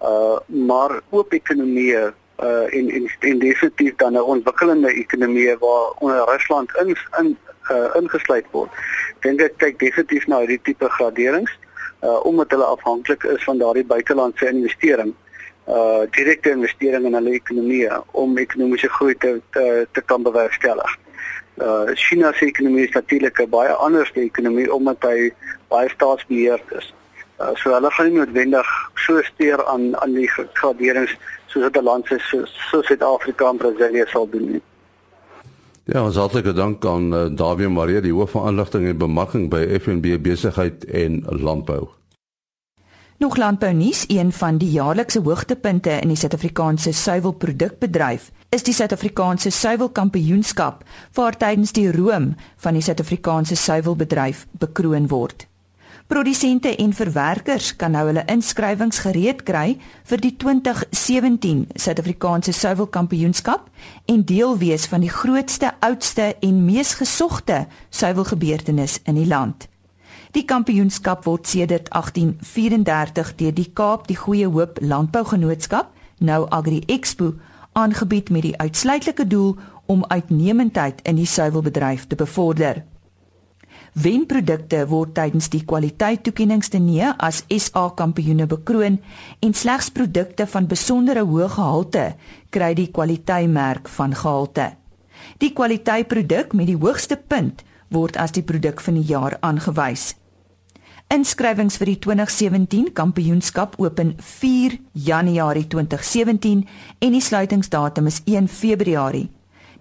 Uh 0.00 0.38
maar 0.46 1.00
oop 1.10 1.32
ekonomieë 1.32 2.12
uh 2.42 2.66
in 2.78 2.90
in 2.90 3.10
in 3.20 3.38
definitief 3.38 3.94
dan 3.96 4.12
'n 4.12 4.20
ontwikkelende 4.34 4.92
ekonomie 4.92 5.56
waar 5.58 5.90
onder 5.98 6.24
Rusland 6.24 6.70
in 6.76 6.96
in 7.18 7.36
uh 7.70 7.96
ingesluit 8.00 8.46
word. 8.50 8.70
Dink 9.20 9.40
ek 9.40 9.56
kyk 9.56 9.78
definitief 9.78 10.26
na 10.26 10.38
hierdie 10.38 10.60
tipe 10.62 10.88
graderings 10.88 11.52
uh 12.02 12.24
omdat 12.26 12.50
hulle 12.50 12.64
afhanklik 12.64 13.22
is 13.22 13.44
van 13.44 13.58
daardie 13.58 13.84
buitelandse 13.84 14.48
investering 14.48 15.14
uh 15.68 16.02
direkte 16.10 16.50
investering 16.50 17.04
in 17.06 17.14
hulle 17.14 17.30
ekonomie 17.38 17.88
om 18.10 18.38
ekonomiese 18.38 18.88
groei 18.88 19.14
te 19.14 19.40
te, 19.50 19.86
te 19.92 20.00
kan 20.00 20.22
bewerkstellig. 20.22 20.98
Uh 21.54 21.94
China 21.94 22.32
se 22.32 22.46
ekonomie 22.46 22.88
is 22.88 22.94
natuurlik 22.94 23.38
'n 23.38 23.50
baie 23.50 23.72
ander 23.72 24.10
ekonomie 24.14 24.72
omdat 24.72 25.02
hy 25.02 25.30
baie 25.68 25.88
staatsbeheerd 25.88 26.72
is. 26.78 26.94
Uh 27.40 27.54
so 27.54 27.72
hulle 27.74 27.90
gaan 27.90 28.10
nie 28.10 28.18
noodwendig 28.18 28.66
so 29.06 29.22
steur 29.22 29.64
aan 29.66 29.96
aan 30.02 30.14
die 30.14 30.28
graderings 30.52 31.16
soos 31.46 31.64
wat 31.64 31.76
'n 31.76 31.84
land 31.84 32.06
soos 32.06 32.52
so 32.70 32.82
Suid-Afrika 32.82 33.48
en 33.48 33.56
Brasilië 33.56 34.06
sal 34.06 34.28
doen 34.28 34.52
nie. 34.52 34.62
Ja, 35.84 36.04
ons 36.04 36.16
hartlike 36.16 36.52
dank 36.52 36.84
aan 36.86 37.12
uh, 37.14 37.26
Dawie 37.36 37.68
Marie, 37.68 38.00
die 38.00 38.12
hoof 38.12 38.30
van 38.30 38.46
aanligting 38.46 38.86
en 38.86 38.98
bemarking 38.98 39.50
by 39.50 39.64
FNB 39.80 40.20
Besigheid 40.22 40.84
en 40.84 41.24
Landbou. 41.26 41.88
Nog 43.22 43.36
landbou 43.36 43.72
nuus, 43.72 44.04
een 44.08 44.32
van 44.32 44.56
die 44.58 44.70
jaarlikse 44.70 45.20
hoogtepunte 45.22 45.90
in 45.90 46.08
die 46.10 46.16
Suid-Afrikaanse 46.16 46.92
suiwelprodukbedryf 46.92 48.30
is 48.50 48.62
die 48.66 48.74
Suid-Afrikaanse 48.74 49.50
suiwelkampioenskap 49.50 50.82
waar 51.14 51.36
tydens 51.36 51.72
die 51.72 51.90
room 51.92 52.32
van 52.56 52.74
die 52.74 52.82
Suid-Afrikaanse 52.82 53.56
suiwelbedryf 53.56 54.46
bekroon 54.58 55.06
word. 55.08 55.46
Produsente 56.12 56.76
en 56.76 56.92
verwerkers 56.92 57.76
kan 57.76 57.94
nou 57.96 58.02
hulle 58.10 58.22
inskrywings 58.28 58.98
gereed 59.00 59.38
kry 59.48 59.78
vir 60.10 60.20
die 60.20 60.34
2017 60.36 61.62
Suid-Afrikaanse 61.72 62.52
suiwelkampioenskap 62.52 63.70
en 64.12 64.20
deel 64.28 64.52
wees 64.60 64.84
van 64.92 65.00
die 65.00 65.08
grootste, 65.08 65.70
oudste 65.80 66.34
en 66.44 66.60
mees 66.66 66.92
gesogte 67.00 67.62
suiwelgebeurtenis 67.88 68.98
in 69.08 69.22
die 69.22 69.26
land. 69.30 69.70
Die 70.36 70.44
kampioenskap 70.44 71.24
word 71.24 71.48
sedert 71.48 71.88
1834 71.96 73.34
deur 73.40 73.56
die 73.56 73.70
Kaap 73.72 74.04
die 74.12 74.20
Goeie 74.20 74.52
Hoop 74.52 74.84
Landbougenootskap, 74.84 75.96
nou 76.20 76.44
Agri 76.52 76.82
Expo, 76.92 77.32
aangebied 77.72 78.28
met 78.28 78.50
die 78.50 78.56
uitsluitlike 78.60 79.24
doel 79.24 79.56
om 79.88 80.04
uitnemendheid 80.12 81.00
in 81.08 81.16
die 81.16 81.30
suiwelbedryf 81.38 82.04
te 82.06 82.20
bevorder. 82.20 82.84
Wenprodukte 83.92 84.86
word 84.88 85.10
tydens 85.12 85.50
die 85.52 85.66
kwaliteittoekenningstenee 85.68 87.10
as 87.20 87.42
SA 87.60 87.90
kampioene 87.92 88.46
bekroon 88.48 88.96
en 89.44 89.52
slegs 89.52 89.90
produkte 89.92 90.46
van 90.48 90.68
besondere 90.70 91.26
hoë 91.28 91.48
gehalte 91.52 92.04
kry 92.56 92.70
die 92.78 92.88
kwaliteitmerk 92.88 93.90
van 93.92 94.16
gehalte. 94.16 94.70
Die 95.44 95.52
kwaliteitproduk 95.52 96.56
met 96.56 96.70
die 96.72 96.78
hoogste 96.80 97.20
punt 97.20 97.60
word 97.92 98.16
as 98.16 98.32
die 98.32 98.44
produk 98.48 98.80
van 98.80 98.96
die 98.96 99.04
jaar 99.12 99.36
aangewys. 99.44 100.14
Inskrywings 101.12 101.76
vir 101.76 101.92
die 101.92 101.98
2017 102.00 102.94
kampioenskap 102.96 103.76
open 103.76 104.14
4 104.16 104.78
Januarie 104.96 105.68
2017 105.68 106.64
en 107.04 107.12
die 107.12 107.20
sluitingsdatum 107.20 108.08
is 108.08 108.22
1 108.24 108.48
Februarie. 108.48 109.28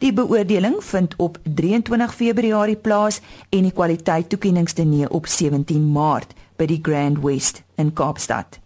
Die 0.01 0.13
beoordeling 0.13 0.79
vind 0.83 1.13
op 1.21 1.37
23 1.43 2.15
Februarie 2.15 2.75
plaas 2.75 3.19
en 3.49 3.67
die 3.67 3.71
kwaliteittoekenningsdiner 3.71 5.09
op 5.13 5.27
17 5.29 5.83
Maart 5.93 6.33
by 6.57 6.65
die 6.65 6.79
Grand 6.81 7.19
West 7.21 7.61
in 7.77 7.93
Kaapstad. 7.93 8.57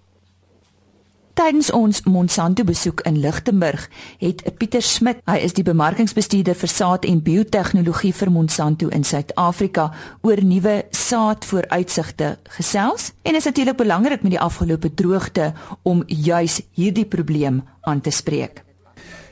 Tydens 1.36 1.74
ons 1.76 2.06
Monsanto 2.08 2.63
besoek 2.63 3.04
in 3.04 3.19
Lichtenburg 3.19 3.89
het 4.21 4.45
Pieter 4.56 4.82
Smit, 4.82 5.19
hy 5.28 5.41
is 5.43 5.58
die 5.58 5.65
bemarkingsbestuurder 5.67 6.56
vir 6.56 6.71
saad 6.71 7.04
en 7.10 7.19
biotehnologie 7.26 8.13
vir 8.15 8.32
Monsanto 8.32 8.88
in 8.95 9.04
Suid-Afrika 9.04 9.89
oor 10.24 10.39
nuwe 10.39 10.86
saadvooruitsigte 10.95 12.38
gesels 12.56 13.12
en 13.28 13.36
is 13.36 13.52
natuurlik 13.52 13.84
belangrik 13.84 14.24
met 14.24 14.38
die 14.38 14.45
afgelope 14.48 14.93
droogte 14.95 15.52
om 15.84 16.06
juis 16.08 16.62
hierdie 16.80 17.10
probleem 17.12 17.65
aan 17.84 18.00
te 18.00 18.15
spreek. 18.15 18.64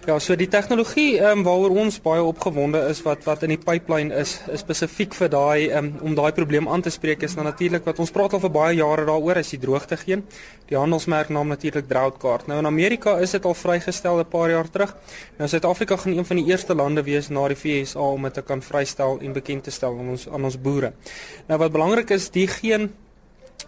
Ja, 0.03 0.17
so 0.19 0.35
die 0.35 0.49
tegnologie 0.51 1.13
ehm 1.15 1.39
um, 1.39 1.43
waaroor 1.47 1.77
ons 1.79 1.95
baie 2.03 2.23
opgewonde 2.27 2.81
is 2.91 2.99
wat 3.05 3.21
wat 3.23 3.45
in 3.47 3.53
die 3.53 3.59
pipeline 3.61 4.11
is, 4.19 4.33
is 4.51 4.59
spesifiek 4.59 5.13
vir 5.15 5.29
daai 5.31 5.69
ehm 5.69 5.77
um, 5.77 5.91
om 6.09 6.17
daai 6.17 6.33
probleem 6.35 6.67
aan 6.67 6.81
te 6.83 6.91
spreek 6.91 7.21
is 7.23 7.37
nou 7.37 7.45
natuurlik 7.47 7.87
wat 7.87 8.01
ons 8.03 8.11
praat 8.11 8.35
al 8.35 8.41
vir 8.43 8.51
baie 8.51 8.73
jare 8.75 9.05
daaroor 9.07 9.39
is 9.39 9.53
die 9.55 9.61
droogte 9.63 9.95
geen. 10.01 10.25
Die 10.67 10.75
handelsmerknaam 10.75 11.47
natuurlik 11.47 11.87
Drought 11.87 12.19
Card. 12.19 12.49
Nou 12.51 12.57
in 12.59 12.67
Amerika 12.67 13.15
is 13.23 13.31
dit 13.31 13.45
al 13.45 13.55
vrygestel 13.55 14.19
'n 14.19 14.27
paar 14.27 14.49
jaar 14.51 14.69
terug. 14.69 14.91
Nou 15.37 15.47
Suid-Afrika 15.47 15.95
gaan 15.95 16.17
een 16.17 16.25
van 16.25 16.35
die 16.35 16.45
eerste 16.51 16.75
lande 16.75 17.03
wees 17.03 17.29
na 17.29 17.47
die 17.47 17.57
VSA 17.63 17.99
om 17.99 18.23
dit 18.23 18.33
te 18.33 18.41
kan 18.41 18.61
vrystel 18.61 19.19
en 19.21 19.33
bekend 19.33 19.63
te 19.63 19.71
stel 19.71 19.99
aan 19.99 20.09
ons 20.09 20.27
aan 20.27 20.43
ons 20.43 20.61
boere. 20.61 20.93
Nou 21.47 21.59
wat 21.59 21.71
belangrik 21.71 22.09
is, 22.09 22.29
die 22.29 22.47
geen 22.47 22.91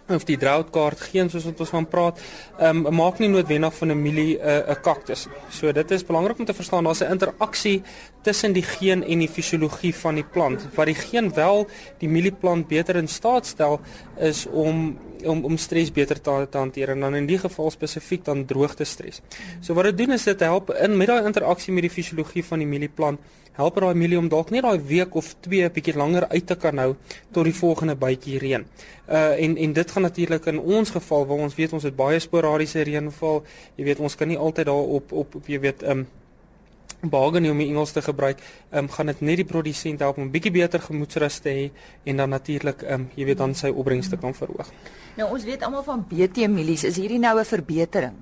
of 0.08 0.24
die 0.24 0.36
droughtkaart 0.36 1.00
geen 1.00 1.30
soos 1.30 1.44
wat 1.44 1.60
ons 1.60 1.72
van 1.74 1.88
praat, 1.88 2.20
ehm 2.58 2.86
um, 2.86 2.94
maak 2.94 3.18
nie 3.18 3.28
noodwendig 3.28 3.74
van 3.74 3.90
'n 3.90 4.02
mielie 4.02 4.38
'n 4.38 4.48
uh, 4.48 4.70
'n 4.70 4.80
kaktus. 4.80 5.26
So 5.50 5.72
dit 5.72 5.90
is 5.90 6.04
belangrik 6.04 6.38
om 6.38 6.44
te 6.44 6.54
verstaan 6.54 6.84
daar's 6.84 7.00
'n 7.00 7.10
interaksie 7.10 7.82
tussen 8.22 8.52
die 8.52 8.62
geen 8.62 9.04
en 9.04 9.18
die 9.18 9.28
fisiologie 9.28 9.94
van 9.94 10.14
die 10.14 10.24
plant. 10.24 10.66
Wat 10.74 10.86
die 10.86 10.94
geen 10.94 11.34
wel 11.34 11.66
die 11.98 12.08
mielieplant 12.08 12.68
beter 12.68 12.96
in 12.96 13.08
staat 13.08 13.46
stel 13.46 13.80
is 14.18 14.46
om 14.46 14.98
om 15.26 15.44
om 15.44 15.56
stres 15.56 15.92
beter 15.92 16.20
te, 16.20 16.46
te 16.50 16.58
hanteer 16.58 16.94
en 16.94 17.00
dan 17.00 17.14
in 17.14 17.26
die 17.26 17.38
geval 17.38 17.70
spesifiek 17.70 18.24
dan 18.24 18.44
droogte 18.46 18.84
stres. 18.84 19.22
So 19.60 19.74
wat 19.74 19.90
dit 19.90 19.98
doen 19.98 20.12
is 20.12 20.24
dit 20.24 20.40
help 20.40 20.70
in 20.74 20.96
met 20.96 21.10
daai 21.12 21.26
interaksie 21.26 21.74
met 21.74 21.86
die 21.88 21.92
fisiologie 21.92 22.44
van 22.44 22.62
die 22.62 22.68
mielieplant 22.68 23.20
help 23.56 23.78
daai 23.80 23.94
mielie 23.96 24.18
om 24.18 24.28
dalk 24.28 24.50
net 24.52 24.66
daai 24.66 24.80
week 24.88 25.14
of 25.16 25.32
2 25.46 25.64
'n 25.64 25.72
bietjie 25.72 25.96
langer 25.96 26.28
uit 26.28 26.46
te 26.46 26.56
kan 26.56 26.78
hou 26.78 26.96
tot 27.32 27.44
die 27.44 27.54
volgende 27.54 27.96
bytjie 27.96 28.38
reën. 28.38 28.66
Uh 29.08 29.42
en 29.44 29.56
en 29.56 29.72
dit 29.72 29.90
gaan 29.90 30.02
natuurlik 30.02 30.46
in 30.46 30.58
ons 30.58 30.90
geval 30.90 31.26
waar 31.26 31.38
ons 31.38 31.54
weet 31.54 31.72
ons 31.72 31.82
het 31.82 31.96
baie 31.96 32.18
sporadiese 32.18 32.82
reënval. 32.82 33.44
Jy 33.76 33.84
weet 33.84 33.98
ons 33.98 34.14
kan 34.14 34.28
nie 34.28 34.38
altyd 34.38 34.66
daar 34.66 34.86
op, 34.98 35.12
op 35.12 35.34
jy 35.46 35.60
weet 35.60 35.82
um 35.82 36.06
nie 37.40 37.50
om 37.50 37.58
die 37.58 37.68
Engels 37.68 37.92
te 37.92 38.02
gebruik, 38.02 38.38
um, 38.72 38.88
gaan 38.88 39.06
dit 39.06 39.20
net 39.20 39.36
die 39.36 39.44
produsent 39.44 40.00
help 40.00 40.18
om 40.18 40.24
'n 40.24 40.30
bietjie 40.30 40.52
beter 40.52 40.80
gemoedsrus 40.80 41.38
te 41.38 41.48
hê 41.48 41.70
en 42.04 42.16
dan 42.16 42.30
natuurlik 42.30 42.82
um, 42.82 43.08
jy 43.14 43.24
weet 43.24 43.38
dan 43.38 43.54
sy 43.54 43.68
opbrengste 43.68 44.16
kan 44.16 44.34
verhoog. 44.34 44.70
Nou 45.16 45.30
ons 45.32 45.44
weet 45.44 45.62
almal 45.62 45.82
van 45.82 46.06
BT 46.08 46.48
mielies, 46.48 46.84
is 46.84 46.96
hierdie 46.96 47.18
nou 47.18 47.38
'n 47.38 47.44
verbetering? 47.44 48.14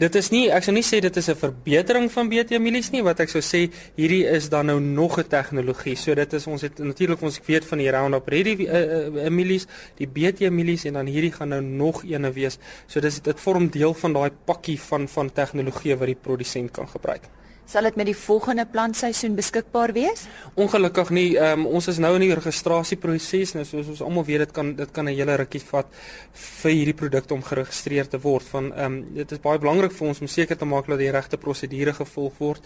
Dit 0.00 0.16
is 0.18 0.30
nie 0.32 0.46
ek 0.52 0.64
sou 0.64 0.72
nie 0.74 0.84
sê 0.86 1.00
dit 1.00 1.16
is 1.16 1.28
'n 1.28 1.36
verbetering 1.36 2.10
van 2.10 2.28
BT 2.28 2.58
mielies 2.58 2.90
nie, 2.90 3.02
wat 3.02 3.20
ek 3.20 3.28
sou 3.28 3.42
sê 3.42 3.70
hierdie 3.96 4.24
is 4.26 4.48
dan 4.48 4.66
nou 4.66 4.80
nog 4.80 5.18
'n 5.18 5.28
tegnologie. 5.28 5.96
So 5.96 6.14
dit 6.14 6.32
is 6.32 6.46
ons 6.46 6.62
het 6.62 6.78
natuurlik 6.78 7.22
ons 7.22 7.40
weet 7.46 7.64
van 7.64 7.78
die 7.78 7.90
Roundup 7.90 8.28
Ready 8.28 8.66
uh, 8.66 9.24
uh, 9.24 9.30
mielies, 9.30 9.66
die 9.96 10.06
BT 10.06 10.50
mielies 10.50 10.84
en 10.84 10.92
dan 10.92 11.06
hierdie 11.06 11.32
gaan 11.32 11.48
nou 11.48 11.62
nog 11.62 12.04
eene 12.04 12.32
wees. 12.32 12.58
So 12.86 13.00
dis 13.00 13.20
dit 13.20 13.40
vorm 13.40 13.68
deel 13.68 13.94
van 13.94 14.12
daai 14.12 14.30
pakkie 14.44 14.80
van 14.80 15.08
van 15.08 15.32
tegnologie 15.32 15.96
wat 15.96 16.06
die 16.06 16.22
produsent 16.22 16.70
kan 16.70 16.88
gebruik. 16.88 17.22
Sal 17.64 17.86
dit 17.88 17.96
met 17.96 18.06
die 18.06 18.16
volgende 18.16 18.66
plantseisoen 18.68 19.34
beskikbaar 19.38 19.94
wees? 19.96 20.26
Ongelukkig 20.60 21.10
nie. 21.16 21.28
Um, 21.40 21.64
ons 21.66 21.86
is 21.88 21.96
nou 22.02 22.10
in 22.18 22.26
die 22.26 22.34
registrasieproses. 22.36 23.54
Nou 23.56 23.64
soos 23.64 23.88
ons 23.94 24.02
almal 24.04 24.26
weet, 24.28 24.42
dit 24.44 24.52
kan 24.52 24.74
dit 24.76 24.90
kan 24.92 25.08
'n 25.08 25.16
hele 25.16 25.36
rukkie 25.40 25.62
vat 25.70 25.86
vir 26.32 26.70
hierdie 26.70 26.94
produk 26.94 27.30
om 27.30 27.42
geregistreer 27.42 28.08
te 28.08 28.20
word. 28.20 28.44
Van 28.44 28.72
ehm 28.72 28.84
um, 28.84 29.14
dit 29.14 29.32
is 29.32 29.40
baie 29.40 29.58
belangrik 29.58 29.92
vir 29.92 30.08
ons 30.08 30.20
om 30.20 30.26
seker 30.26 30.56
te 30.56 30.64
maak 30.64 30.86
dat 30.86 30.98
die 30.98 31.10
regte 31.10 31.36
prosedure 31.36 31.92
gevolg 31.92 32.38
word 32.38 32.60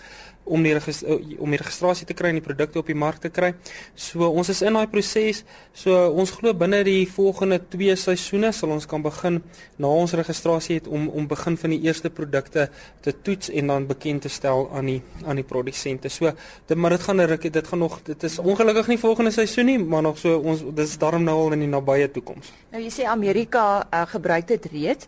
om 0.45 0.63
die 0.63 0.75
om 1.39 1.51
die 1.51 1.61
registrasie 1.63 2.07
te 2.07 2.15
kry 2.15 2.29
en 2.29 2.41
die 2.41 2.47
produkte 2.49 2.79
op 2.79 2.87
die 2.87 2.99
mark 2.99 3.21
te 3.21 3.31
kry. 3.31 3.55
So 3.95 4.29
ons 4.29 4.49
is 4.49 4.63
in 4.63 4.73
daai 4.73 4.89
proses. 4.89 5.45
So 5.73 5.95
ons 6.11 6.31
glo 6.31 6.55
binne 6.55 6.83
die 6.85 7.07
volgende 7.07 7.61
2 7.71 7.97
seisoene 7.97 8.53
sal 8.53 8.71
ons 8.71 8.87
kan 8.87 9.03
begin 9.03 9.43
na 9.79 9.87
ons 9.87 10.13
registrasie 10.13 10.81
het 10.81 10.89
om 10.89 11.09
om 11.09 11.29
begin 11.29 11.57
van 11.57 11.71
die 11.71 11.81
eerste 11.87 12.11
produkte 12.11 12.69
te 13.01 13.15
toets 13.23 13.51
en 13.51 13.67
dan 13.67 13.87
bekend 13.87 14.23
te 14.23 14.29
stel 14.29 14.69
aan 14.73 14.88
die 14.89 15.03
aan 15.27 15.39
die 15.41 15.47
produsente. 15.47 16.11
So 16.13 16.33
dit 16.67 16.77
maar 16.77 16.97
dit 16.97 17.03
gaan 17.03 17.21
'n 17.21 17.29
rukkie, 17.29 17.51
dit 17.51 17.67
gaan 17.67 17.79
nog 17.79 18.01
dit 18.03 18.23
is 18.23 18.39
ongelukkig 18.39 18.87
nie 18.87 18.99
volgende 18.99 19.31
seisoen 19.31 19.67
nie, 19.67 19.79
maar 19.79 20.03
nog 20.03 20.19
so 20.19 20.39
ons 20.39 20.63
dis 20.75 20.99
darm 20.99 21.25
nou 21.25 21.37
al 21.37 21.53
in 21.53 21.61
die 21.61 21.69
nabye 21.69 22.11
toekoms. 22.11 22.53
Nou 22.71 22.83
jy 22.83 22.91
sê 22.91 23.05
Amerika 23.05 23.87
uh, 23.91 24.03
gebruik 24.07 24.47
dit 24.49 24.65
reeds. 24.73 25.07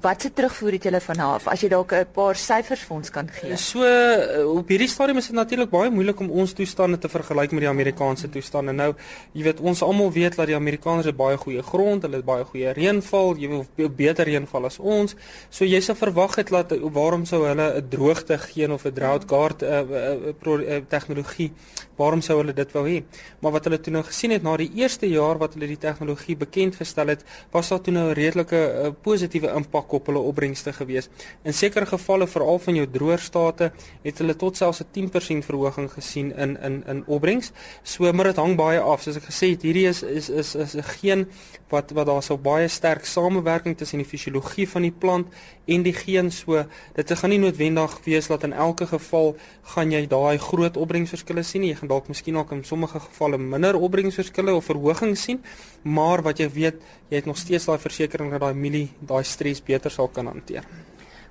Wat 0.00 0.22
se 0.22 0.32
terugvoer 0.32 0.72
het 0.72 0.82
julle 0.82 1.00
van 1.00 1.20
af 1.20 1.46
as 1.48 1.60
jy 1.60 1.68
dalk 1.68 1.92
'n 1.92 2.06
paar 2.12 2.36
syfers 2.36 2.82
vir 2.82 2.96
ons 2.96 3.10
kan 3.10 3.28
gee? 3.28 3.56
So 3.56 3.82
uh, 3.82 4.56
op 4.56 4.68
hierdie 4.68 4.88
stadium 4.88 5.18
is 5.18 5.26
dit 5.26 5.36
natuurlik 5.36 5.70
baie 5.70 5.90
moeilik 5.90 6.20
om 6.20 6.30
ons 6.30 6.52
toestande 6.52 6.98
te 6.98 7.08
vergelyk 7.08 7.52
met 7.52 7.60
die 7.60 7.68
Amerikaanse 7.68 8.28
toestande. 8.28 8.72
Nou, 8.72 8.94
jy 9.32 9.42
weet 9.42 9.60
ons 9.60 9.82
almal 9.82 10.12
weet 10.12 10.36
dat 10.36 10.46
die 10.46 10.56
Amerikaners 10.56 11.06
het 11.06 11.16
baie 11.16 11.36
goeie 11.36 11.62
grond, 11.62 12.02
hulle 12.02 12.16
het 12.16 12.24
baie 12.24 12.44
goeie 12.44 12.72
reënval, 12.72 13.36
jy 13.36 13.48
weet 13.76 13.96
beter 13.96 14.24
reënval 14.24 14.64
as 14.64 14.78
ons. 14.78 15.14
So 15.50 15.64
jy 15.64 15.80
sou 15.80 15.96
verwag 15.96 16.36
het 16.36 16.50
dat 16.50 16.72
waarom 16.92 17.24
sou 17.24 17.44
hulle 17.46 17.80
'n 17.80 17.88
droogte 17.88 18.38
geen 18.38 18.72
of 18.72 18.84
'n 18.84 18.92
drought 18.92 19.15
guard 19.24 19.62
uh, 19.62 19.68
uh, 19.68 20.32
uh, 20.42 20.80
tegnologie 20.88 21.52
waarom 21.96 22.20
sou 22.20 22.38
hulle 22.38 22.52
dit 22.52 22.72
wou 22.72 22.84
hê? 22.88 23.02
Maar 23.40 23.52
wat 23.52 23.64
hulle 23.64 23.80
toe 23.80 23.92
nou 23.92 24.02
gesien 24.04 24.30
het 24.30 24.42
na 24.42 24.56
die 24.56 24.70
eerste 24.74 25.08
jaar 25.08 25.38
wat 25.38 25.54
hulle 25.54 25.66
die 25.66 25.78
tegnologie 25.80 26.36
bekend 26.36 26.76
gestel 26.76 27.08
het 27.08 27.24
was 27.52 27.68
daar 27.68 27.80
toe 27.80 27.92
nou 27.92 28.08
'n 28.10 28.14
redelike 28.14 28.56
uh, 28.56 28.90
positiewe 29.02 29.48
impak 29.54 29.92
op 29.92 30.06
hulle 30.06 30.18
opbrengste 30.18 30.72
gewees. 30.72 31.08
In 31.42 31.52
sekere 31.52 31.86
gevalle 31.86 32.26
veral 32.26 32.58
van 32.58 32.74
jou 32.74 32.86
droër 32.86 33.18
state 33.18 33.72
het 34.02 34.18
hulle 34.18 34.36
tot 34.36 34.56
selfs 34.56 34.80
'n 34.80 34.88
10% 34.92 35.44
verhoging 35.44 35.90
gesien 35.92 36.32
in 36.36 36.56
in 36.62 36.84
in 36.86 37.04
opbrengs. 37.06 37.52
So 37.82 38.12
maar 38.12 38.24
dit 38.24 38.36
hang 38.36 38.56
baie 38.56 38.80
af. 38.80 39.02
Soos 39.02 39.16
ek 39.16 39.28
gesê 39.30 39.50
het 39.50 39.62
hierdie 39.62 39.88
is 39.88 40.02
is 40.02 40.28
is 40.28 40.54
is 40.54 40.74
'n 40.74 40.82
geen 40.82 41.26
wat 41.68 41.90
wat 41.90 42.06
daar 42.06 42.22
so 42.22 42.38
baie 42.38 42.68
sterk 42.68 43.04
samewerking 43.04 43.76
tussen 43.76 43.98
die 43.98 44.06
fisiologie 44.06 44.68
van 44.68 44.82
die 44.82 44.92
plant 44.92 45.26
en 45.66 45.82
die 45.82 45.92
geen. 45.92 46.30
So 46.30 46.64
dit 46.94 47.12
gaan 47.18 47.30
nie 47.30 47.38
noodwendig 47.38 48.00
wees 48.04 48.26
dat 48.26 48.42
in 48.42 48.52
elke 48.52 48.86
geval 48.86 49.36
gaan 49.62 49.90
jy 49.90 50.06
daai 50.06 50.38
groot 50.38 50.76
opbrengsverskille 50.76 51.42
sien 51.42 51.64
jy 51.64 51.74
gaan 51.86 51.94
dalk 51.94 52.08
miskien 52.08 52.36
ook 52.36 52.52
in 52.52 52.64
sommige 52.64 52.98
gevalle 52.98 53.38
minder 53.38 53.76
opbrengsverskille 53.76 54.54
of 54.54 54.64
verhogings 54.64 55.22
sien 55.22 55.42
maar 55.82 56.22
wat 56.22 56.38
jy 56.38 56.48
weet 56.50 56.82
jy 57.08 57.20
het 57.20 57.26
nog 57.26 57.38
steeds 57.38 57.66
daai 57.66 57.78
versekering 57.78 58.30
dat 58.32 58.40
daai 58.40 58.54
mielie 58.54 58.90
daai 59.00 59.24
stres 59.24 59.62
beter 59.62 59.90
sal 59.90 60.08
kan 60.08 60.26
hanteer 60.26 60.66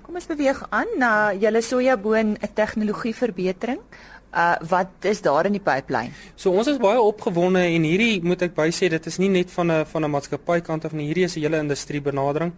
Kom 0.06 0.14
ons 0.14 0.28
beweeg 0.30 0.60
aan 0.70 0.86
na 0.98 1.34
julle 1.34 1.62
sojaboon 1.62 2.36
'n 2.40 2.54
tegnologie 2.54 3.14
verbetering 3.14 3.80
Uh 4.36 4.56
wat 4.68 4.88
is 5.00 5.22
daar 5.22 5.46
in 5.46 5.52
die 5.52 5.62
pipeline? 5.64 6.10
So 6.34 6.50
ons 6.50 6.66
is 6.66 6.76
baie 6.76 7.00
opgewonde 7.00 7.60
en 7.60 7.84
hierdie 7.88 8.20
moet 8.22 8.42
ek 8.42 8.52
by 8.54 8.66
sê 8.68 8.90
dit 8.92 9.06
is 9.06 9.16
nie 9.18 9.30
net 9.32 9.50
van 9.50 9.72
'n 9.72 9.86
van 9.86 10.04
'n 10.04 10.10
maatskappy 10.10 10.60
kant 10.60 10.84
af 10.84 10.92
nie, 10.92 11.06
hierdie 11.06 11.24
is 11.24 11.36
'n 11.36 11.40
hele 11.40 11.58
industrie 11.58 12.00
benadering. 12.00 12.52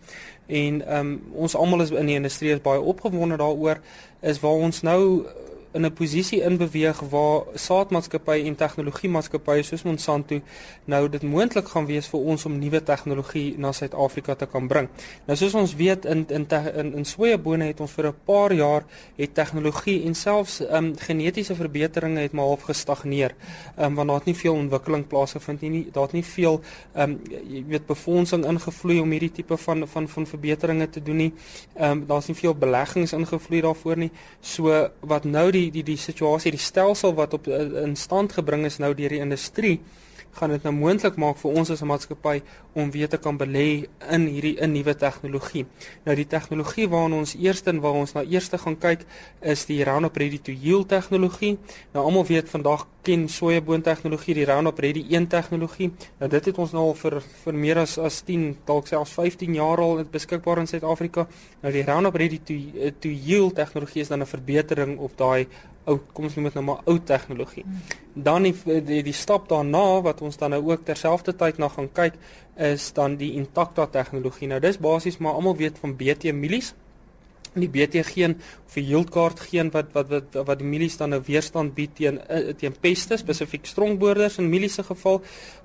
En 0.47 0.97
um 0.97 1.23
ons 1.35 1.55
almal 1.55 1.83
is 1.83 1.91
in 1.91 2.07
die 2.07 2.17
industrie 2.17 2.51
is 2.51 2.61
baie 2.61 2.81
opgewonde 2.81 3.37
daaroor 3.37 3.79
is 4.21 4.41
waar 4.41 4.59
ons 4.59 4.83
nou 4.83 5.27
in 5.73 5.85
'n 5.85 5.93
posisie 5.93 6.43
inbeweeg 6.43 7.01
waar 7.11 7.43
saadmaatskappye 7.55 8.45
en 8.45 8.57
tegnologiemaatskappye 8.57 9.63
soos 9.63 9.83
Monsanto 9.83 10.41
nou 10.85 11.09
dit 11.09 11.23
moontlik 11.23 11.69
gaan 11.69 11.87
wees 11.87 12.07
vir 12.07 12.21
ons 12.21 12.45
om 12.45 12.59
nuwe 12.59 12.83
tegnologie 12.83 13.59
na 13.59 13.73
Suid-Afrika 13.73 14.35
te 14.35 14.47
kan 14.47 14.67
bring. 14.67 14.89
Nou 15.27 15.37
soos 15.37 15.55
ons 15.55 15.75
weet 15.75 16.05
in 16.05 16.27
in 16.29 16.47
in, 16.75 16.95
in 16.95 17.05
sojabone 17.05 17.65
het 17.65 17.81
ons 17.81 17.93
vir 17.93 18.07
'n 18.07 18.15
paar 18.25 18.53
jaar 18.53 18.85
het 19.17 19.35
tegnologie 19.35 20.05
en 20.05 20.15
selfs 20.15 20.61
um, 20.61 20.95
genetiese 20.99 21.55
verbeteringe 21.55 22.21
het 22.21 22.33
maar 22.33 22.45
half 22.45 22.63
gestagneer. 22.63 23.35
Ehm 23.77 23.87
um, 23.87 23.95
want 23.95 24.09
daar 24.09 24.17
het 24.17 24.27
nie 24.27 24.37
veel 24.37 24.55
ontwikkeling 24.55 25.07
plaasgevind 25.07 25.61
nie. 25.61 25.89
Daar 25.93 26.03
het 26.03 26.13
nie 26.13 26.25
veel 26.25 26.61
ehm 26.95 27.11
um, 27.11 27.21
jy 27.49 27.65
weet 27.67 27.87
befondsing 27.87 28.47
ingevloei 28.47 29.01
om 29.01 29.11
hierdie 29.11 29.33
tipe 29.33 29.57
van 29.57 29.89
van 29.89 30.09
van 30.09 30.27
verbeteringe 30.27 30.89
te 30.89 31.03
doen 31.03 31.17
nie. 31.17 31.33
Ehm 31.75 31.91
um, 31.91 32.07
daar's 32.07 32.27
nie 32.27 32.37
veel 32.37 32.55
beleggings 32.55 33.13
ingevloei 33.13 33.61
daarvoor 33.61 33.97
nie. 33.97 34.11
So 34.41 34.91
wat 35.01 35.25
nou 35.25 35.51
die 35.51 35.68
die 35.71 35.85
die 35.87 35.99
situasie, 36.01 36.53
die 36.55 36.63
stelsel 36.63 37.15
wat 37.19 37.35
op 37.35 37.49
eh, 37.49 37.83
in 37.83 37.97
stand 37.97 38.33
gebring 38.37 38.67
is 38.69 38.79
nou 38.79 38.95
deur 38.95 39.15
die 39.15 39.23
industrie, 39.25 39.79
gaan 40.33 40.51
dit 40.51 40.63
nou 40.63 40.75
moontlik 40.75 41.17
maak 41.17 41.37
vir 41.37 41.53
ons 41.53 41.71
as 41.71 41.83
'n 41.83 41.87
maatskappy 41.87 42.43
om 42.75 42.91
weer 42.91 43.09
te 43.09 43.17
kan 43.17 43.39
belê 43.39 43.89
in 44.11 44.27
hierdie 44.27 44.57
in 44.61 44.73
nuwe 44.73 44.95
tegnologie. 44.95 45.67
Nou 46.05 46.17
die 46.17 46.27
tegnologie 46.27 46.89
waarna 46.89 47.17
ons 47.17 47.35
eerstens 47.35 47.81
waar 47.81 47.93
ons 47.93 48.15
nou 48.15 48.25
eers 48.25 48.49
gaan 48.49 48.79
kyk 48.79 49.05
is 49.43 49.67
die 49.67 49.85
Roundup 49.85 50.17
Ready 50.17 50.39
to 50.39 50.53
Yield 50.53 50.89
tegnologie. 50.89 51.59
Nou 51.93 52.05
almal 52.05 52.27
weet 52.27 52.49
vandag 52.49 52.87
ken 53.03 53.29
sojaboon 53.29 53.83
tegnologie, 53.83 54.35
die 54.35 54.45
Roundup 54.45 54.79
Ready 54.79 55.05
1 55.11 55.27
tegnologie. 55.27 55.91
Nou 56.19 56.31
dit 56.31 56.45
het 56.45 56.59
ons 56.59 56.73
nou 56.73 56.89
al 56.91 56.95
vir 56.95 57.21
vir 57.45 57.55
meer 57.55 57.79
as 57.79 57.99
as 57.99 58.21
10, 58.23 58.59
dalk 58.69 58.87
selfs 58.87 59.15
15 59.17 59.55
jaar 59.55 59.81
al 59.81 60.05
beskikbaar 60.13 60.59
in 60.59 60.67
Suid-Afrika. 60.67 61.27
Nou 61.63 61.73
die 61.73 61.85
Roundup 61.85 62.19
Ready 62.21 62.41
to 62.45 62.55
to 63.01 63.09
Yield 63.09 63.55
tegnologie 63.55 64.03
is 64.03 64.09
dan 64.09 64.23
'n 64.23 64.27
verbetering 64.27 64.99
op 64.99 65.17
daai 65.17 65.47
ou 65.89 65.99
kom 66.13 66.29
ons 66.29 66.37
noem 66.37 66.49
dit 66.51 66.59
nou 66.59 66.65
maar 66.69 66.83
ou 66.91 66.99
tegnologie. 67.11 67.65
Dan 68.15 68.49
die, 68.49 68.55
die 68.65 69.03
die 69.07 69.17
stap 69.17 69.49
daarna 69.51 70.01
wat 70.07 70.23
ons 70.25 70.39
dan 70.41 70.55
nou 70.55 70.63
ook 70.71 70.85
terselfdertyd 70.89 71.59
na 71.59 71.71
gaan 71.73 71.89
kyk 71.93 72.19
is 72.69 72.91
dan 72.93 73.17
die 73.21 73.33
Intacta 73.39 73.87
tegnologie. 73.87 74.49
Nou 74.51 74.61
dis 74.61 74.81
basies 74.83 75.19
maar 75.23 75.39
almal 75.39 75.57
weet 75.57 75.79
van 75.83 75.97
BT 75.97 76.33
mielies. 76.35 76.75
Die 77.61 77.71
BT 77.73 78.05
geen 78.07 78.37
of 78.67 78.75
die 78.75 78.85
yield 78.85 79.11
kaart 79.11 79.41
geen 79.41 79.71
wat 79.75 79.93
wat 79.93 80.09
wat 80.13 80.39
wat 80.51 80.59
die 80.61 80.69
mielies 80.69 80.97
dan 81.01 81.15
nou 81.15 81.21
weerstand 81.27 81.75
bied 81.75 81.95
teen 81.99 82.21
eh, 82.27 82.55
teen 82.59 82.75
peste 82.81 83.17
spesifiek 83.21 83.67
strongboorders 83.67 84.39
in 84.39 84.49
mielies 84.51 84.79
se 84.79 84.85
geval 84.87 85.23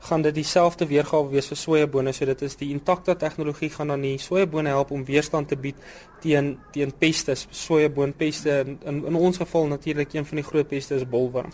gaan 0.09 0.21
dit 0.21 0.35
dieselfde 0.35 0.87
weergawe 0.87 1.29
wees 1.29 1.47
vir 1.51 1.57
sojabone. 1.57 2.13
So 2.13 2.25
dit 2.25 2.41
is 2.41 2.55
die 2.59 2.71
intakte 2.73 3.15
tegnologie 3.15 3.69
gaan 3.69 3.93
dan 3.93 4.01
die 4.01 4.17
sojabone 4.17 4.69
help 4.69 4.91
om 4.91 5.05
weerstand 5.05 5.47
te 5.47 5.55
bied 5.55 5.75
teen 6.21 6.57
teen 6.71 6.93
peste 6.99 7.35
sojaboonpeste 7.49 8.59
in, 8.65 8.77
in 8.85 9.05
in 9.05 9.15
ons 9.15 9.37
geval 9.37 9.67
natuurlik 9.67 10.13
een 10.13 10.25
van 10.25 10.41
die 10.41 10.47
groot 10.51 10.67
peste 10.67 10.95
is 10.95 11.09
bolwurm 11.09 11.51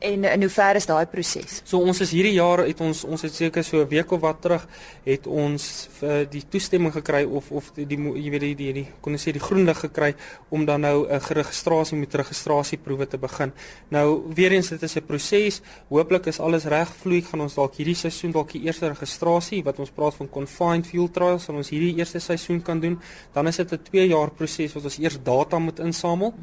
En 0.00 0.24
in 0.24 0.40
hoe 0.40 0.48
ver 0.48 0.78
is 0.78 0.86
daai 0.88 1.04
proses? 1.12 1.58
So 1.68 1.78
ons 1.84 1.98
is 2.00 2.12
hierdie 2.16 2.32
jaar 2.32 2.62
het 2.64 2.78
ons 2.80 3.02
ons 3.04 3.20
het 3.20 3.34
seker 3.36 3.64
so 3.64 3.82
'n 3.82 3.88
week 3.88 4.10
of 4.10 4.20
wat 4.20 4.40
terug 4.40 4.66
het 5.04 5.26
ons 5.26 5.88
vir 6.00 6.24
die 6.24 6.42
toestemming 6.48 6.92
gekry 6.92 7.24
of 7.24 7.50
of 7.50 7.70
die, 7.74 7.86
die 7.86 7.98
jy 7.98 8.30
weet 8.30 8.40
die 8.40 8.54
die, 8.54 8.72
die 8.72 8.88
kon 9.00 9.12
ons 9.12 9.28
sê 9.28 9.32
die 9.32 9.46
groen 9.48 9.64
lig 9.64 9.78
gekry 9.78 10.14
om 10.48 10.64
dan 10.64 10.80
nou 10.80 11.06
'n 11.06 11.20
geregistrasie 11.20 11.98
met 11.98 12.14
registrasieproewe 12.14 13.06
te 13.06 13.18
begin. 13.18 13.52
Nou 13.90 14.24
weer 14.34 14.52
eens 14.52 14.68
dit 14.68 14.82
is 14.82 14.96
'n 14.96 15.04
proses. 15.06 15.60
Hooplik 15.88 16.26
is 16.26 16.40
alles 16.40 16.64
reg 16.64 16.88
vloei 16.88 17.22
gaan 17.22 17.40
ons 17.40 17.54
dalk 17.54 17.74
hierdie 17.74 17.94
seisoen 17.94 18.32
dalk 18.32 18.52
die 18.52 18.62
eerste 18.62 18.88
registrasie 18.88 19.62
wat 19.64 19.78
ons 19.78 19.90
praat 19.90 20.14
van 20.14 20.28
confined 20.28 20.86
field 20.86 21.12
trials 21.12 21.44
sal 21.44 21.56
ons 21.56 21.68
hierdie 21.68 21.96
eerste 21.96 22.18
seisoen 22.18 22.62
kan 22.62 22.80
doen. 22.80 22.98
Dan 23.32 23.46
is 23.46 23.56
dit 23.56 23.72
'n 23.72 23.82
2 23.82 24.08
jaar 24.08 24.30
proses 24.30 24.72
wat 24.72 24.84
ons 24.84 24.98
eers 24.98 25.18
data 25.22 25.58
moet 25.58 25.78
insamel 25.78 26.34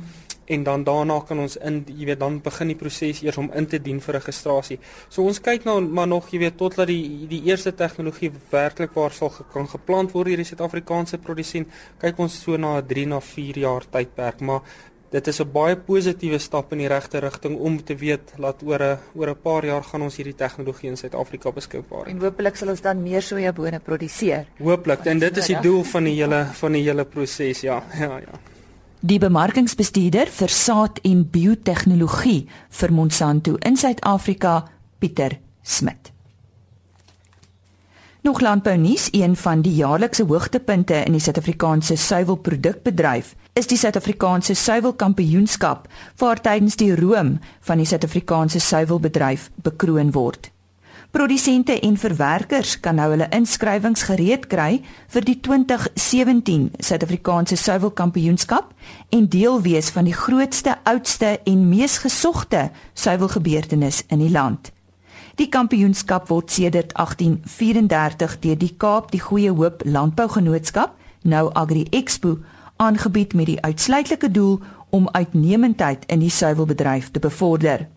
en 0.48 0.64
dan 0.64 0.84
daarna 0.84 1.20
kan 1.28 1.40
ons 1.44 1.58
in 1.58 1.82
jy 1.92 2.06
weet 2.12 2.20
dan 2.20 2.40
begin 2.44 2.72
die 2.72 2.78
proses 2.80 3.22
eers 3.24 3.38
om 3.42 3.50
in 3.54 3.68
te 3.68 3.80
dien 3.84 4.00
vir 4.04 4.18
registrasie. 4.20 4.80
So 5.10 5.28
ons 5.28 5.42
kyk 5.44 5.68
nou 5.68 5.80
maar 5.82 6.08
nog 6.08 6.30
jy 6.32 6.40
weet 6.46 6.58
totdat 6.58 6.88
die 6.88 7.28
die 7.30 7.44
eerste 7.50 7.74
tegnologie 7.76 8.32
werklik 8.52 8.96
waar 8.96 9.12
sal 9.12 9.34
ge, 9.36 9.44
kan 9.54 9.68
geplant 9.68 10.14
word 10.16 10.32
deur 10.32 10.44
die 10.44 10.48
Suid-Afrikaanse 10.48 11.20
produsent. 11.24 11.68
Kyk 12.00 12.20
ons 12.20 12.42
so 12.44 12.58
na 12.58 12.78
'n 12.78 12.88
3 12.88 13.08
na 13.08 13.20
4 13.20 13.58
jaar 13.58 13.84
tydperk, 13.92 14.40
maar 14.42 14.62
dit 15.12 15.28
is 15.28 15.40
'n 15.40 15.52
baie 15.52 15.76
positiewe 15.76 16.40
stap 16.40 16.72
in 16.72 16.78
die 16.78 16.88
regte 16.88 17.20
rigting 17.20 17.58
om 17.58 17.84
te 17.84 17.96
weet 17.96 18.34
dat 18.38 18.64
oor 18.64 18.82
'n 18.82 19.00
oor 19.16 19.30
'n 19.30 19.42
paar 19.42 19.66
jaar 19.66 19.84
gaan 19.84 20.02
ons 20.02 20.16
hierdie 20.16 20.36
tegnologie 20.36 20.90
in 20.90 20.98
Suid-Afrika 20.98 21.52
beskikbaar 21.52 22.06
hê. 22.06 22.10
En 22.10 22.20
hopelik 22.20 22.56
sal 22.56 22.70
ons 22.70 22.82
dan 22.82 23.04
meer 23.04 23.22
sojabone 23.22 23.80
produseer. 23.80 24.46
Hooplik 24.60 25.06
en 25.06 25.20
dit 25.20 25.38
is 25.38 25.48
die 25.48 25.60
doel 25.62 25.84
van 25.84 26.04
die 26.04 26.16
hele 26.16 26.46
van 26.54 26.72
die 26.72 26.84
hele 26.84 27.06
proses, 27.06 27.62
ja. 27.62 27.84
Ja, 28.00 28.18
ja. 28.18 28.57
Die 29.06 29.20
bemarkingsbestuurder 29.22 30.26
vir 30.34 30.50
saad 30.50 30.98
en 31.06 31.20
biotehnologie 31.30 32.48
vir 32.80 32.92
Monsanto 32.92 33.54
in 33.62 33.76
Suid-Afrika, 33.78 34.64
Pieter 34.98 35.38
Smit. 35.62 36.12
Nog 38.26 38.42
landbou 38.42 38.74
nuus, 38.78 39.10
een 39.14 39.36
van 39.38 39.62
die 39.62 39.76
jaarlikse 39.78 40.26
hoogtepunte 40.26 41.04
in 41.06 41.14
die 41.14 41.22
Suid-Afrikaanse 41.22 41.96
suiwelprodukbedryf, 41.96 43.36
is 43.54 43.70
die 43.70 43.78
Suid-Afrikaanse 43.78 44.56
suiwelkampioenskap, 44.58 45.86
waar 46.18 46.42
tydens 46.42 46.76
die 46.82 46.96
roem 46.98 47.38
van 47.70 47.78
die 47.78 47.86
Suid-Afrikaanse 47.86 48.60
suiwelbedryf 48.60 49.52
bekroon 49.62 50.12
word. 50.18 50.50
Produsente 51.12 51.80
en 51.80 51.98
verwerkers 51.98 52.80
kan 52.80 52.98
nou 53.00 53.08
hulle 53.14 53.30
inskrywings 53.32 54.04
gereed 54.10 54.50
kry 54.52 54.82
vir 55.14 55.24
die 55.24 55.38
2017 55.40 56.66
Suid-Afrikaanse 56.84 57.56
Suiwelkampioenskap 57.56 58.74
en 59.16 59.30
deel 59.32 59.62
wees 59.64 59.90
van 59.96 60.10
die 60.10 60.16
grootste, 60.16 60.76
oudste 60.84 61.40
en 61.48 61.64
mees 61.70 61.98
gesogte 62.04 62.68
suiwelgebeurtenis 62.94 64.04
in 64.12 64.20
die 64.20 64.32
land. 64.34 64.74
Die 65.40 65.48
kampioenskap 65.48 66.28
word 66.28 66.52
sedert 66.52 66.92
1834 67.00 68.40
deur 68.44 68.60
die 68.60 68.74
Kaap 68.76 69.12
die 69.16 69.24
Goeie 69.24 69.56
Hoop 69.56 69.86
Landbougenootskap, 69.86 70.96
nou 71.24 71.48
Agri 71.54 71.88
Expo, 71.92 72.40
aangebied 72.78 73.34
met 73.34 73.48
die 73.48 73.62
uitsluitlike 73.64 74.32
doel 74.32 74.60
om 74.90 75.08
uitnemendheid 75.16 76.04
in 76.12 76.20
die 76.20 76.34
suiwelbedryf 76.34 77.12
te 77.12 77.24
bevorder. 77.24 77.88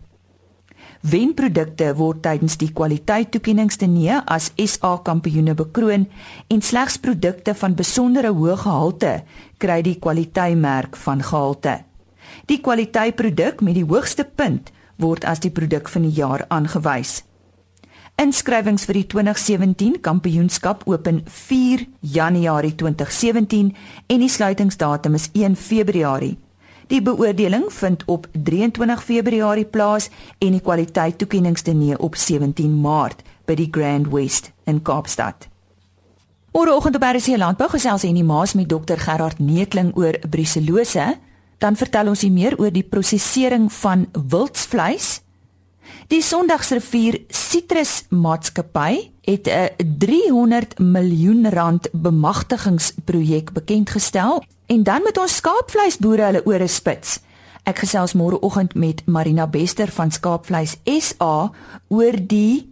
Wenprodukte 1.01 1.87
word 1.97 2.19
tydens 2.21 2.59
die 2.61 2.69
kwaliteittoekenningstenee 2.77 4.19
as 4.29 4.51
SA 4.53 4.99
kampioene 5.01 5.55
bekroon 5.57 6.03
en 6.53 6.61
slegs 6.61 6.99
produkte 7.01 7.55
van 7.57 7.73
besondere 7.73 8.29
hoë 8.37 8.57
gehalte 8.61 9.13
kry 9.57 9.79
die 9.81 9.95
kwaliteitmerk 9.97 10.99
van 11.01 11.23
gehalte. 11.25 11.79
Die 12.45 12.59
kwaliteitproduk 12.61 13.63
met 13.65 13.79
die 13.79 13.87
hoogste 13.87 14.27
punt 14.29 14.69
word 15.01 15.25
as 15.25 15.41
die 15.41 15.49
produk 15.49 15.89
van 15.89 16.05
die 16.05 16.13
jaar 16.21 16.45
aangewys. 16.53 17.23
Inskrywings 18.21 18.85
vir 18.85 19.01
die 19.01 19.07
2017 19.15 19.97
kampioenskap 20.05 20.85
open 20.85 21.23
4 21.25 21.87
Januarie 22.13 22.75
2017 22.77 23.73
en 24.05 24.21
die 24.21 24.29
sluitingsdatum 24.29 25.17
is 25.17 25.31
1 25.33 25.57
Februarie 25.57 26.35
Die 26.91 26.99
beoordeling 27.01 27.69
vind 27.71 28.03
op 28.05 28.27
23 28.31 29.03
Februarie 29.03 29.65
plaas 29.65 30.09
en 30.43 30.51
die 30.51 30.59
kwaliteit 30.59 31.17
toekenningsdiner 31.17 32.01
op 32.03 32.17
17 32.19 32.73
Maart 32.83 33.21
by 33.47 33.55
die 33.55 33.69
Grand 33.71 34.09
West 34.11 34.49
in 34.67 34.81
Kaapstad. 34.83 35.47
Môreoggend 36.51 36.99
op 36.99 37.05
RC 37.07 37.37
Landbou 37.39 37.69
gesels 37.71 38.03
en 38.03 38.19
die 38.19 38.27
maas 38.27 38.57
met 38.59 38.67
Dr 38.67 38.99
Gerard 38.99 39.39
Neetling 39.39 39.93
oor 39.95 40.19
bruselose, 40.27 41.13
dan 41.63 41.79
vertel 41.79 42.11
ons 42.11 42.27
meer 42.27 42.59
oor 42.59 42.75
die 42.75 42.83
prosesering 42.83 43.71
van 43.71 44.09
wildsvleis. 44.11 45.21
Die 46.11 46.19
Sondagsrivier 46.21 47.21
Citrus 47.31 48.01
Maatskappy 48.09 49.11
het 49.23 49.47
'n 49.47 49.95
300 49.97 50.79
miljoen 50.79 51.49
rand 51.49 51.87
bemagtigingsprojek 51.91 53.53
bekend 53.53 53.89
gestel 53.89 54.43
En 54.71 54.83
dan 54.83 55.01
met 55.03 55.17
ons 55.17 55.33
skaapvleisboere 55.35 56.23
hulle 56.29 56.41
ore 56.47 56.67
spits. 56.71 57.17
Ek 57.67 57.81
gesels 57.83 58.13
môreoggend 58.15 58.71
met 58.79 59.01
Marina 59.05 59.43
Bester 59.47 59.91
van 59.91 60.13
Skaapvleis 60.15 60.77
SA 60.85 61.51
oor 61.91 62.19
die 62.31 62.69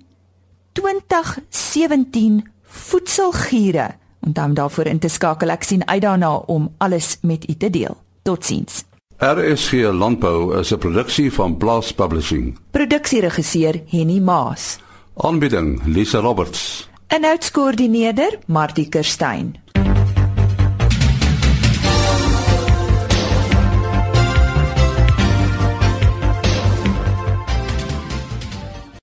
2017 0.80 2.40
voedselgiere. 2.64 3.90
En 4.24 4.34
dan 4.34 4.54
daarvoor 4.54 4.88
in 4.88 5.04
te 5.04 5.12
skakel 5.12 5.52
ek 5.52 5.68
sien 5.68 5.84
uit 5.88 6.02
daarna 6.02 6.38
om 6.48 6.72
alles 6.78 7.18
met 7.22 7.50
u 7.50 7.58
te 7.60 7.70
deel. 7.70 8.00
Totsiens. 8.24 8.86
RSG 9.20 9.92
Landbou 9.92 10.56
is 10.60 10.72
'n 10.72 10.78
produksie 10.78 11.34
van 11.34 11.58
Blast 11.58 11.96
Publishing. 11.96 12.58
Produksieregisseur 12.72 13.82
Henny 13.88 14.20
Maas. 14.20 14.80
Aanbieding 15.16 15.82
Lisa 15.86 16.20
Roberts. 16.20 16.90
En 17.08 17.26
uitskoördineerder 17.26 18.40
Martie 18.46 18.90
Kerstyn. 18.90 19.56